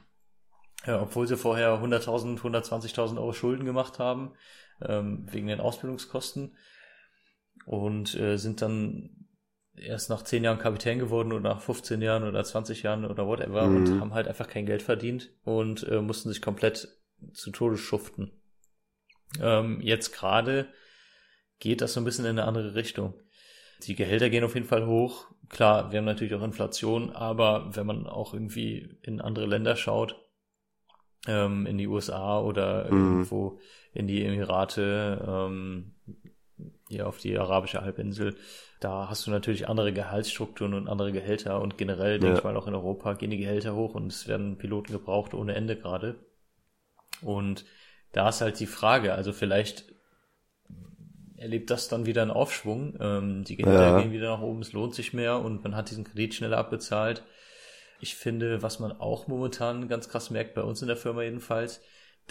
[0.83, 4.33] Äh, obwohl sie vorher 100.000, 120.000 Euro Schulden gemacht haben,
[4.81, 6.55] ähm, wegen den Ausbildungskosten.
[7.65, 9.27] Und äh, sind dann
[9.75, 13.69] erst nach 10 Jahren Kapitän geworden oder nach 15 Jahren oder 20 Jahren oder whatever
[13.69, 13.75] Mhm.
[13.75, 16.87] und haben halt einfach kein Geld verdient und äh, mussten sich komplett
[17.33, 18.31] zu Tode schuften.
[19.41, 20.67] Ähm, jetzt gerade
[21.59, 23.13] geht das so ein bisschen in eine andere Richtung.
[23.83, 25.27] Die Gehälter gehen auf jeden Fall hoch.
[25.49, 30.15] Klar, wir haben natürlich auch Inflation, aber wenn man auch irgendwie in andere Länder schaut,
[31.27, 32.99] ähm, in die USA oder Mhm.
[32.99, 33.59] irgendwo
[33.93, 35.95] in die Emirate, ähm,
[36.89, 38.35] hier auf die arabische Halbinsel,
[38.81, 42.37] da hast du natürlich andere Gehaltsstrukturen und andere Gehälter und generell, denke Ja.
[42.39, 45.55] ich mal, auch in Europa gehen die Gehälter hoch und es werden Piloten gebraucht ohne
[45.55, 46.15] Ende gerade.
[47.21, 47.65] Und
[48.11, 49.85] da ist halt die Frage, also vielleicht
[51.37, 52.95] erlebt das dann wieder einen Aufschwung.
[52.99, 53.95] Ähm, die Gehälter Ja.
[54.01, 57.23] gehen wieder nach oben, es lohnt sich mehr und man hat diesen Kredit schneller abbezahlt.
[58.01, 61.81] Ich finde, was man auch momentan ganz krass merkt, bei uns in der Firma jedenfalls,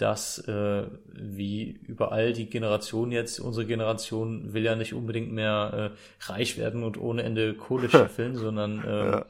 [0.01, 6.31] dass äh, wie überall die Generation jetzt, unsere Generation will ja nicht unbedingt mehr äh,
[6.31, 9.25] reich werden und ohne Ende Kohle scheffeln, sondern ähm, Ja.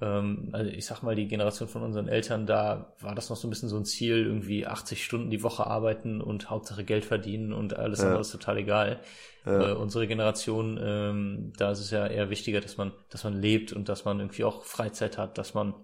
[0.00, 3.46] ähm, also ich sag mal, die Generation von unseren Eltern, da war das noch so
[3.46, 7.52] ein bisschen so ein Ziel, irgendwie 80 Stunden die Woche arbeiten und Hauptsache Geld verdienen
[7.52, 8.06] und alles Ja.
[8.06, 9.00] andere ist total egal.
[9.44, 9.70] Ja.
[9.70, 13.72] Äh, unsere Generation, ähm, da ist es ja eher wichtiger, dass man, dass man lebt
[13.72, 15.74] und dass man irgendwie auch Freizeit hat, dass man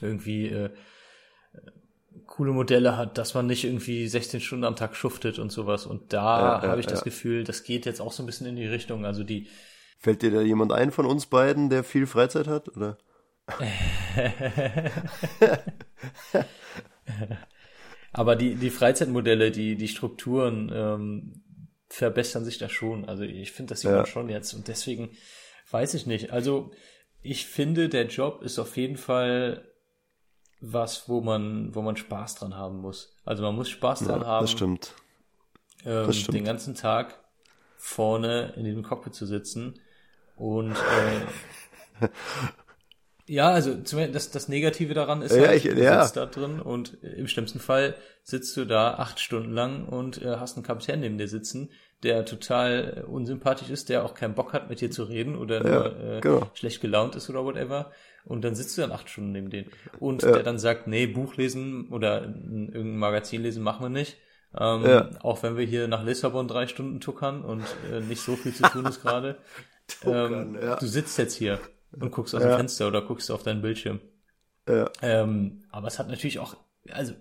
[0.00, 0.70] irgendwie äh,
[2.26, 5.86] coole Modelle hat, dass man nicht irgendwie 16 Stunden am Tag schuftet und sowas.
[5.86, 7.04] Und da Ja, habe ich das.
[7.04, 9.04] Gefühl, das geht jetzt auch so ein bisschen in die Richtung.
[9.04, 9.48] Also die,
[9.98, 12.68] Fällt dir da jemand ein von uns beiden, der viel Freizeit hat?
[12.76, 12.98] Oder?
[18.12, 21.42] Aber die, die Freizeitmodelle, die, die Strukturen ähm,
[21.88, 23.04] verbessern sich da schon.
[23.08, 23.98] Also ich finde, das sieht Ja.
[23.98, 24.52] man schon jetzt.
[24.54, 25.10] Und deswegen
[25.70, 26.32] weiß ich nicht.
[26.32, 26.72] Also
[27.22, 29.69] ich finde, der Job ist auf jeden Fall
[30.60, 33.14] was, wo man, wo man Spaß dran haben muss.
[33.24, 34.94] Also man muss Spaß dran Ja, haben, das stimmt.
[35.84, 36.34] ähm, das stimmt.
[36.38, 37.18] den ganzen Tag
[37.76, 39.80] vorne in diesem Cockpit zu sitzen
[40.36, 41.26] und äh,
[43.26, 46.02] ja, also das, das Negative daran ist Ja, halt, ich- du ja.
[46.02, 50.36] sitzt da drin und im schlimmsten Fall sitzt du da acht Stunden lang und äh,
[50.36, 51.70] hast einen Kapitän neben dir sitzen,
[52.02, 55.60] der total äh, unsympathisch ist, der auch keinen Bock hat, mit dir zu reden oder
[55.62, 56.50] Ja, nur äh, genau.
[56.54, 57.92] schlecht gelaunt ist oder whatever.
[58.24, 59.70] Und dann sitzt du dann acht Stunden neben denen.
[59.98, 60.32] Und Ja.
[60.32, 64.16] der dann sagt, nee, Buch lesen oder irgendein Magazin lesen machen wir nicht.
[64.58, 65.10] Ähm, Ja.
[65.22, 68.64] Auch wenn wir hier nach Lissabon drei Stunden tuckern und äh, nicht so viel zu
[68.64, 69.38] tun ist gerade.
[70.04, 70.76] Ähm, ja.
[70.76, 71.58] Du sitzt jetzt hier
[71.90, 73.98] und guckst aus dem Fenster oder guckst auf deinen Bildschirm.
[75.02, 76.56] Ähm, aber es hat natürlich auch,
[76.92, 77.12] also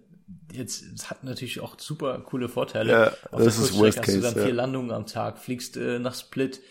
[0.52, 2.91] jetzt, es hat natürlich auch super coole Vorteile.
[2.91, 4.43] Ja, Auf das ist Worst hast du Case, dann ja.
[4.45, 6.62] vier Landungen am Tag, fliegst äh, nach Split,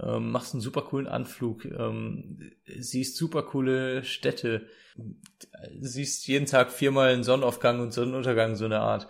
[0.00, 4.66] ähm, machst einen super coolen Anflug, ähm, siehst super coole Städte,
[5.80, 9.08] siehst jeden Tag viermal einen Sonnenaufgang und Sonnenuntergang, so eine Art.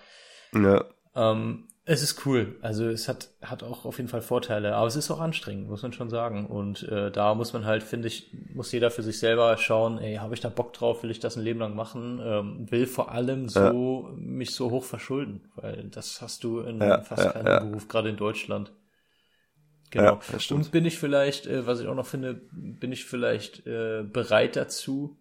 [0.55, 0.85] Ja.
[1.15, 2.59] Ähm, es ist cool.
[2.61, 5.83] Also es hat, hat auch auf jeden Fall Vorteile, aber es ist auch anstrengend, muss
[5.83, 6.47] man schon sagen.
[6.47, 10.17] Und äh, da muss man halt, finde ich, muss jeder für sich selber schauen, ey,
[10.17, 13.11] habe ich da Bock drauf, will ich das ein Leben lang machen, ähm, will vor
[13.11, 17.47] allem so mich so hoch verschulden, weil das hast du in Ja, fast ja, keinem
[17.47, 17.61] ja.
[17.61, 18.71] Beruf, gerade in Deutschland.
[19.91, 20.05] Genau.
[20.05, 20.67] Ja, das stimmt.
[20.67, 24.57] Und bin ich vielleicht, äh, was ich auch noch finde, bin ich vielleicht äh, bereit
[24.57, 25.17] dazu,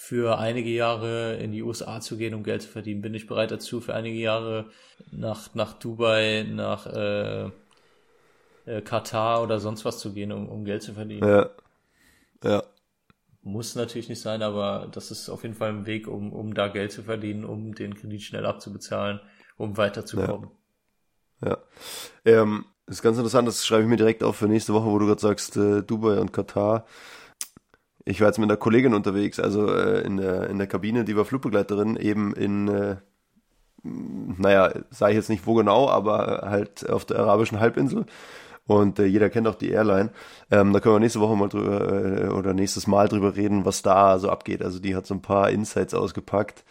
[0.00, 3.02] für einige Jahre in die USA zu gehen, um Geld zu verdienen?
[3.02, 4.70] Bin ich bereit dazu, für einige Jahre
[5.12, 7.50] nach, nach Dubai, nach äh,
[8.64, 11.28] äh, Katar oder sonst was zu gehen, um, um Geld zu verdienen?
[11.28, 11.50] Ja.
[12.42, 12.62] Ja.
[13.42, 16.68] Muss natürlich nicht sein, aber das ist auf jeden Fall ein Weg, um, um da
[16.68, 19.20] Geld zu verdienen, um den Kredit schnell abzubezahlen,
[19.58, 20.50] um weiterzukommen.
[21.44, 21.58] Ja.
[22.24, 25.06] Ähm, ist ganz interessant, das schreibe ich mir direkt auf für nächste Woche, wo du
[25.06, 26.84] gerade sagst, äh, Dubai und Katar.
[28.04, 31.16] ich war jetzt mit einer Kollegin unterwegs, also äh, in der in der Kabine, die
[31.16, 32.96] war Flugbegleiterin, eben in äh,
[33.82, 38.06] naja, sage ich jetzt nicht wo genau, aber halt auf der arabischen Halbinsel.
[38.66, 40.10] Und äh, jeder kennt auch die Airline.
[40.50, 43.82] Ähm, da können wir nächste Woche mal drüber äh, oder nächstes Mal drüber reden, was
[43.82, 44.62] da so abgeht.
[44.62, 46.64] Also die hat so ein paar Insights ausgepackt.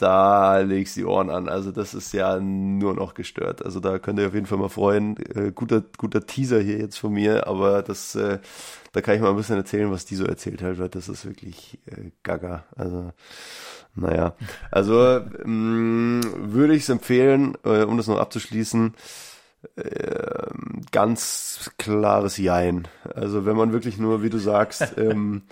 [0.00, 1.48] Da legst die Ohren an.
[1.50, 3.62] Also das ist ja nur noch gestört.
[3.62, 5.16] Also da könnt ihr auf jeden Fall mal freuen.
[5.34, 8.38] Äh, guter, guter Teaser hier jetzt von mir, aber das, äh,
[8.92, 11.26] da kann ich mal ein bisschen erzählen, was die so erzählt hat, weil das ist
[11.26, 12.64] wirklich äh, gaga.
[12.76, 13.12] Also
[13.94, 14.34] naja,
[14.70, 18.94] also ähm, würde ich es empfehlen, äh, um das noch abzuschließen,
[19.76, 20.46] äh,
[20.92, 22.88] ganz klares Jein.
[23.14, 25.42] Also wenn man wirklich nur, wie du sagst, ähm,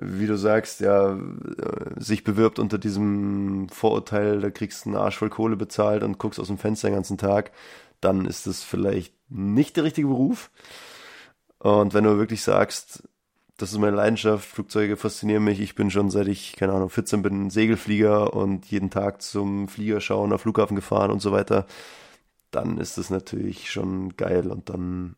[0.00, 1.18] wie du sagst, ja, äh,
[1.96, 6.40] sich bewirbt unter diesem Vorurteil, da kriegst du einen Arsch voll Kohle bezahlt und guckst
[6.40, 7.52] aus dem Fenster den ganzen Tag,
[8.00, 10.50] dann ist das vielleicht nicht der richtige Beruf.
[11.58, 13.02] Und wenn du wirklich sagst,
[13.56, 15.60] das ist meine Leidenschaft, Flugzeuge faszinieren mich.
[15.60, 20.00] Ich bin schon seit ich, keine Ahnung, 14 bin Segelflieger und jeden Tag zum Flieger
[20.00, 21.66] schauen, auf Flughafen gefahren und so weiter.
[22.50, 25.16] Dann ist das natürlich schon geil und dann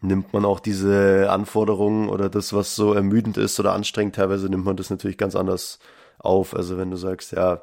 [0.00, 4.64] nimmt man auch diese Anforderungen oder das, was so ermüdend ist oder anstrengend, teilweise nimmt
[4.64, 5.78] man das natürlich ganz anders
[6.18, 6.54] auf.
[6.54, 7.60] Also wenn du sagst, ja,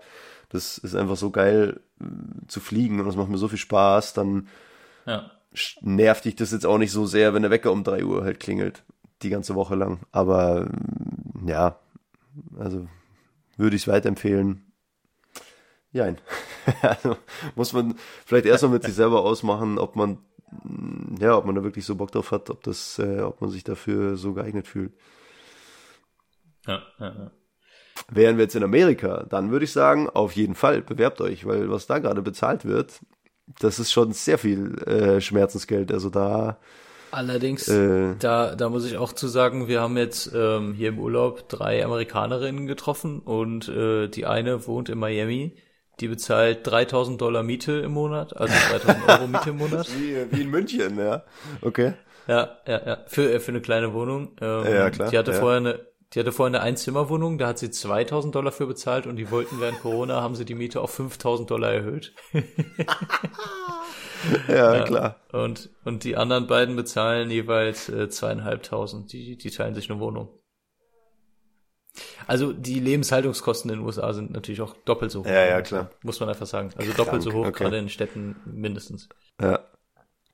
[0.50, 2.06] das ist einfach so geil äh,
[2.48, 4.48] zu fliegen und das macht mir so viel Spaß, dann
[5.06, 5.32] Ja.
[5.82, 8.40] nervt dich das jetzt auch nicht so sehr, wenn der Wecker um drei Uhr halt
[8.40, 8.84] klingelt,
[9.24, 10.00] die ganze Woche lang.
[10.12, 11.80] Aber mm, ja,
[12.60, 12.88] also
[13.58, 14.64] würde ich es weiterempfehlen.
[15.92, 16.18] Jein.
[16.82, 17.18] also
[17.56, 20.18] muss man vielleicht erstmal mit sich selber ausmachen, ob man
[21.20, 23.64] ja, ob man da wirklich so Bock drauf hat, ob das, äh, ob man sich
[23.64, 24.94] dafür so geeignet fühlt.
[26.66, 27.32] Ja, ja, ja.
[28.10, 31.70] Wären wir jetzt in Amerika, dann würde ich sagen, auf jeden Fall bewerbt euch, weil
[31.70, 33.00] was da gerade bezahlt wird,
[33.60, 35.92] das ist schon sehr viel äh, Schmerzensgeld.
[35.92, 36.60] Also da
[37.12, 38.16] Allerdings, Äh.
[38.20, 41.84] da, da muss ich auch zu sagen, wir haben jetzt ähm, hier im Urlaub drei
[41.84, 45.54] Amerikanerinnen getroffen und äh, die eine wohnt in Miami.
[46.00, 49.88] Die bezahlt 3000 Dollar Miete im Monat, also 3000 Euro Miete im Monat.
[49.98, 51.24] wie, wie in München, ja.
[51.62, 51.94] Okay.
[52.28, 52.98] Ja, ja, ja.
[53.08, 54.32] Für, äh, für eine kleine Wohnung.
[54.42, 55.40] Ähm, Ja, klar, Die hatte ja.
[55.40, 55.80] vorher eine,
[56.14, 59.60] die hatte vorher eine Einzimmerwohnung, da hat sie 2000 Dollar für bezahlt und die wollten
[59.60, 62.14] während Corona, haben sie die Miete auf 5000 Dollar erhöht.
[64.48, 65.18] Ja, klar.
[65.32, 69.14] Und, und die anderen beiden bezahlen jeweils äh, zweieinhalbtausend.
[69.14, 70.30] Die, die teilen sich eine Wohnung.
[72.28, 75.28] Also die Lebenshaltungskosten in den USA sind natürlich auch doppelt so hoch.
[75.28, 75.92] Ja, ja, klar.
[76.04, 76.72] Muss man einfach sagen.
[76.76, 77.64] Also Krank, doppelt so hoch, okay.
[77.64, 79.10] gerade in Städten mindestens.
[79.42, 79.66] Ja.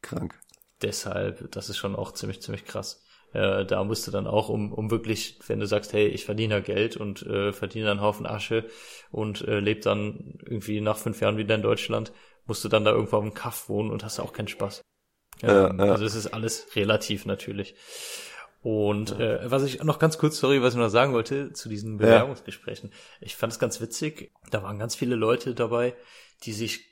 [0.02, 0.36] Krank.
[0.82, 3.04] Deshalb, das ist schon auch ziemlich, ziemlich krass.
[3.34, 6.62] Äh, da musst du dann auch, um, um wirklich, wenn du sagst, hey, ich verdiene
[6.62, 8.66] Geld und äh, verdiene einen Haufen Asche
[9.12, 12.12] und äh, lebe dann irgendwie nach fünf Jahren wieder in Deutschland,
[12.46, 14.82] musst du dann da irgendwo auf dem Kaff wohnen und hast auch keinen Spaß.
[15.42, 15.86] Ja, Ähm, ja.
[15.86, 17.76] Also es ist alles relativ natürlich.
[18.64, 21.98] Und äh, was ich noch ganz kurz, sorry, was ich noch sagen wollte zu diesen
[21.98, 22.92] Bewerbungsgesprächen.
[23.20, 25.96] Ich fand es ganz witzig, da waren ganz viele Leute dabei,
[26.44, 26.86] die sich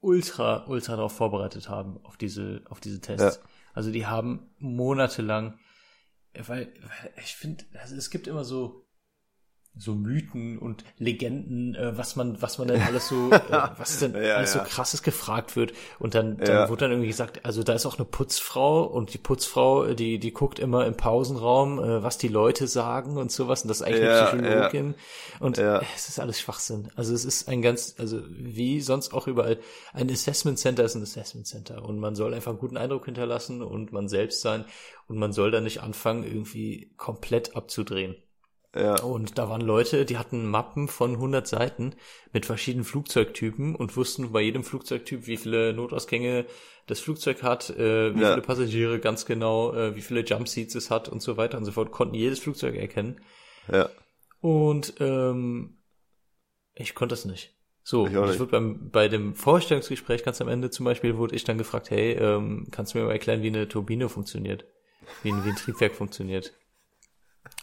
[0.00, 3.36] ultra, ultra darauf vorbereitet haben, auf diese, auf diese Tests.
[3.36, 3.50] Ja.
[3.74, 5.58] Also die haben monatelang,
[6.32, 8.86] weil, weil ich finde, also es gibt immer so,
[9.76, 14.14] so Mythen und Legenden, äh, was man, was man denn alles so, äh, was denn
[14.20, 14.64] Ja, alles ja.
[14.64, 15.72] so krasses gefragt wird.
[15.98, 16.68] Und dann, dann Ja.
[16.68, 20.32] wurde dann irgendwie gesagt, also da ist auch eine Putzfrau und die Putzfrau, die, die
[20.32, 23.62] guckt immer im Pausenraum, äh, was die Leute sagen und sowas.
[23.62, 24.94] Und das ist eigentlich eine Psychologin.
[25.38, 25.80] Und Ja.
[25.94, 26.88] es ist alles Schwachsinn.
[26.96, 29.58] Also es ist ein ganz, also wie sonst auch überall,
[29.92, 31.84] ein Assessment Center ist ein Assessment Center.
[31.84, 34.64] Und man soll einfach einen guten Eindruck hinterlassen und man selbst sein.
[35.06, 38.16] Und man soll da nicht anfangen, irgendwie komplett abzudrehen.
[38.74, 39.00] Ja.
[39.02, 41.94] Und da waren Leute, die hatten Mappen von 100 Seiten
[42.32, 46.46] mit verschiedenen Flugzeugtypen und wussten bei jedem Flugzeugtyp, wie viele Notausgänge
[46.86, 48.30] das Flugzeug hat, äh, wie Ja.
[48.30, 51.72] viele Passagiere ganz genau, äh, wie viele Jumpseats es hat und so weiter und so
[51.72, 53.20] fort, konnten jedes Flugzeug erkennen.
[53.70, 53.88] Ja.
[54.40, 55.78] Und ähm,
[56.74, 57.54] ich konnte das nicht.
[57.82, 61.44] So, Ich ich, wurde beim, bei dem Vorstellungsgespräch ganz am Ende zum Beispiel, wurde ich
[61.44, 64.64] dann gefragt, hey, ähm, kannst du mir mal erklären, wie eine Turbine funktioniert?
[65.22, 66.52] Wie ein, wie ein Triebwerk funktioniert?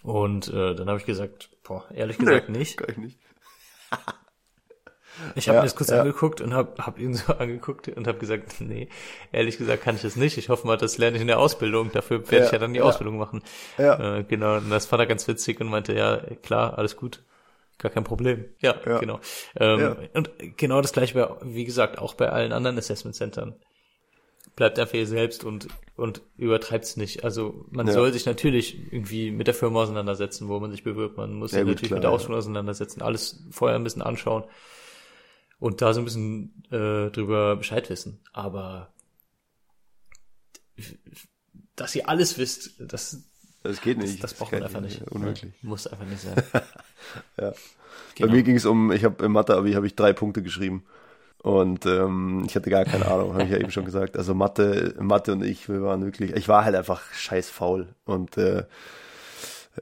[0.03, 2.77] Und äh, dann habe ich gesagt, boah, ehrlich gesagt nicht.
[2.77, 3.19] Kann ich nicht.
[5.35, 5.99] Ich habe Ja, mir das kurz ja.
[6.01, 8.87] angeguckt und habe hab ihn so angeguckt und habe gesagt, nee,
[9.31, 10.37] ehrlich gesagt kann ich das nicht.
[10.37, 11.91] Ich hoffe mal, das lerne ich in der Ausbildung.
[11.91, 12.81] Dafür werde Ja, ich ja dann die.
[12.81, 13.41] Ausbildung machen.
[13.77, 14.17] Ja.
[14.19, 17.23] Äh, genau, und das fand er ganz witzig und meinte, ja, klar, alles gut.
[17.79, 18.45] Gar kein Problem.
[18.59, 19.19] Ja, genau.
[19.55, 19.95] Ähm.
[20.13, 23.55] Und genau das gleiche, bei, wie gesagt, auch bei allen anderen Assessment-Centern.
[24.57, 27.23] Bleibt einfach ihr selbst und, und übertreibt's nicht.
[27.23, 27.93] Also man Ja.
[27.93, 31.15] soll sich natürlich irgendwie mit der Firma auseinandersetzen, wo man sich bewirbt.
[31.15, 32.15] Man muss Ja, sich gut, natürlich klar, mit der ja.
[32.15, 34.43] Ausbildung auseinandersetzen, alles vorher ein bisschen anschauen
[35.59, 38.19] und da so ein bisschen äh, drüber Bescheid wissen.
[38.33, 38.91] Aber
[41.75, 43.23] dass ihr alles wisst, das,
[43.63, 44.23] Das geht nicht.
[44.23, 45.01] Das, das braucht kann man einfach nicht.
[45.11, 45.53] Unmöglich.
[45.61, 46.35] Ja, muss einfach nicht sein.
[47.39, 47.53] Ja.
[48.15, 48.27] Genau.
[48.27, 50.83] Bei mir ging es um, ich habe im Mathe-Abi habe ich drei Punkte geschrieben.
[51.43, 54.17] Und ähm, ich hatte gar keine Ahnung, habe ich ja eben schon gesagt.
[54.17, 57.87] Also Mathe, Mathe und ich, wir waren wirklich, ich war halt einfach scheiß faul.
[58.05, 58.63] Und äh,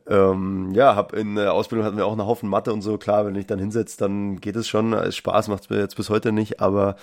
[0.08, 2.97] ähm, ja, hab in der Ausbildung hatten wir auch einen Haufen Mathe und so.
[2.97, 5.12] Klar, wenn ich dann hinsetze, dann geht es schon.
[5.12, 6.97] Spaß macht es mir jetzt bis heute nicht, aber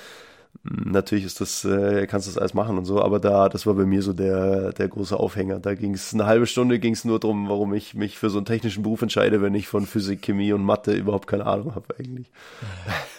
[0.65, 3.03] natürlich ist das, äh, kannst du das alles machen und so.
[3.03, 5.59] Aber da, das war bei mir so der, der große Aufhänger.
[5.61, 8.39] Da ging es eine halbe Stunde ging es nur drum, warum ich mich für so
[8.39, 11.95] einen technischen Beruf entscheide, wenn ich von Physik, Chemie und Mathe überhaupt keine Ahnung habe
[11.99, 12.31] eigentlich.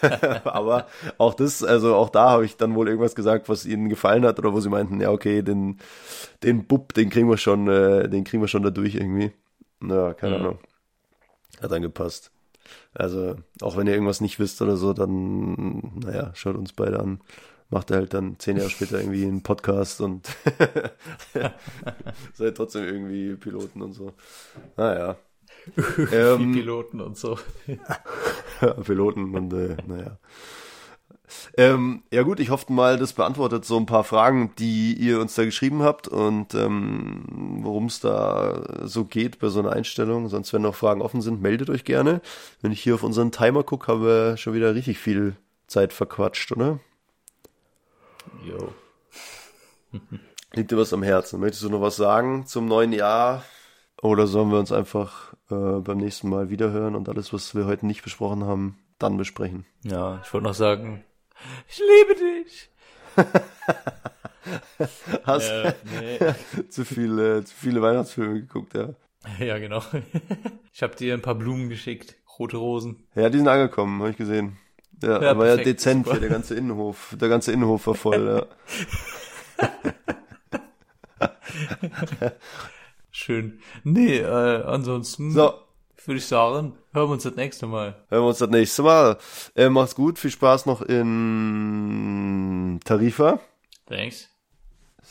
[0.44, 0.86] aber
[1.18, 4.38] auch das, also auch da habe ich dann wohl irgendwas gesagt, was ihnen gefallen hat
[4.38, 5.78] oder wo sie meinten, ja okay, den,
[6.42, 9.32] den Bub, den kriegen wir schon, äh, den kriegen wir schon da durch irgendwie.
[9.80, 10.44] Naja, keine Mhm.
[10.44, 10.58] Ahnung.
[11.62, 12.30] Hat dann gepasst.
[12.94, 17.20] Also, auch wenn ihr irgendwas nicht wisst oder so, dann, naja, schaut uns beide an.
[17.70, 20.28] Macht er halt dann zehn Jahre später irgendwie einen Podcast und
[22.34, 24.12] seid trotzdem irgendwie Piloten und so.
[24.76, 25.16] Naja.
[26.12, 27.38] Ähm, Piloten und so.
[28.84, 30.18] Piloten und äh, naja.
[31.56, 35.34] Ähm, ja gut, ich hoffe mal, das beantwortet so ein paar Fragen, die ihr uns
[35.34, 37.24] da geschrieben habt und ähm,
[37.62, 40.28] worum es da so geht bei so einer Einstellung.
[40.28, 42.20] Sonst, wenn noch Fragen offen sind, meldet euch gerne.
[42.60, 46.52] Wenn ich hier auf unseren Timer gucke, haben wir schon wieder richtig viel Zeit verquatscht,
[46.52, 46.80] oder?
[48.44, 48.72] Jo.
[50.54, 51.40] Liegt dir was am Herzen?
[51.40, 53.42] Möchtest du noch was sagen zum neuen Jahr?
[54.02, 57.86] Oder sollen wir uns einfach äh, beim nächsten Mal wiederhören und alles, was wir heute
[57.86, 59.64] nicht besprochen haben, dann besprechen?
[59.82, 61.04] Ja, ich wollte noch sagen,
[61.68, 62.70] ich liebe dich.
[65.24, 66.18] Hast Äh, nee.
[66.68, 68.90] zu viele, zu viele Weihnachtsfilme geguckt, ja.
[69.38, 69.82] Ja, genau.
[70.72, 73.06] Ich habe dir ein paar Blumen geschickt, rote Rosen.
[73.14, 74.58] Ja, die sind angekommen, habe ich gesehen.
[75.02, 76.18] Ja, Ja, aber ja dezent super.
[76.20, 77.16] der ganze Innenhof.
[77.18, 78.46] Der ganze Innenhof war voll, ja.
[83.10, 83.60] Schön.
[83.84, 85.54] Nee, äh, ansonsten So,
[86.04, 87.96] würde ich sagen, hören wir uns das nächste Mal.
[88.08, 89.18] hören wir uns das nächste Mal.
[89.54, 93.40] Äh, macht's gut, viel Spaß noch in Tarifa.
[93.86, 94.28] Thanks.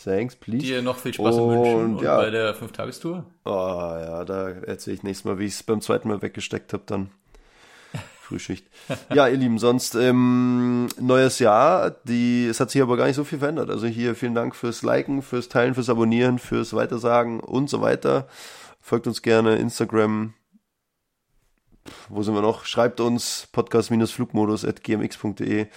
[0.04, 0.66] Thanks, please.
[0.66, 2.18] Dir noch viel Spaß in Und, München und ja.
[2.18, 3.26] bei der Fünf-Tagestour.
[3.46, 6.84] Oh ja, da erzähle ich nächstes Mal, wie ich es beim zweiten Mal weggesteckt habe
[6.86, 7.12] dann.
[8.22, 8.66] Frühschicht.
[9.14, 11.92] Ja, ihr Lieben, sonst ähm, neues Jahr.
[12.06, 13.70] Die, es hat sich aber gar nicht so viel verändert.
[13.70, 18.28] Also hier vielen Dank fürs Liken, fürs Teilen, fürs Abonnieren, fürs Weitersagen und so weiter.
[18.82, 20.34] Folgt uns gerne Instagram.
[22.10, 22.66] Wo sind wir noch?
[22.66, 25.68] Schreibt uns podcast-flugmodus.gmx.de.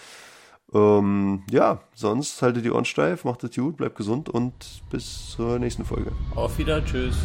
[0.74, 5.59] Ähm, ja, sonst haltet die Ohren steif, macht es gut, bleibt gesund und bis zur
[5.59, 6.12] nächsten Folge.
[6.34, 7.16] Auf wieder, tschüss.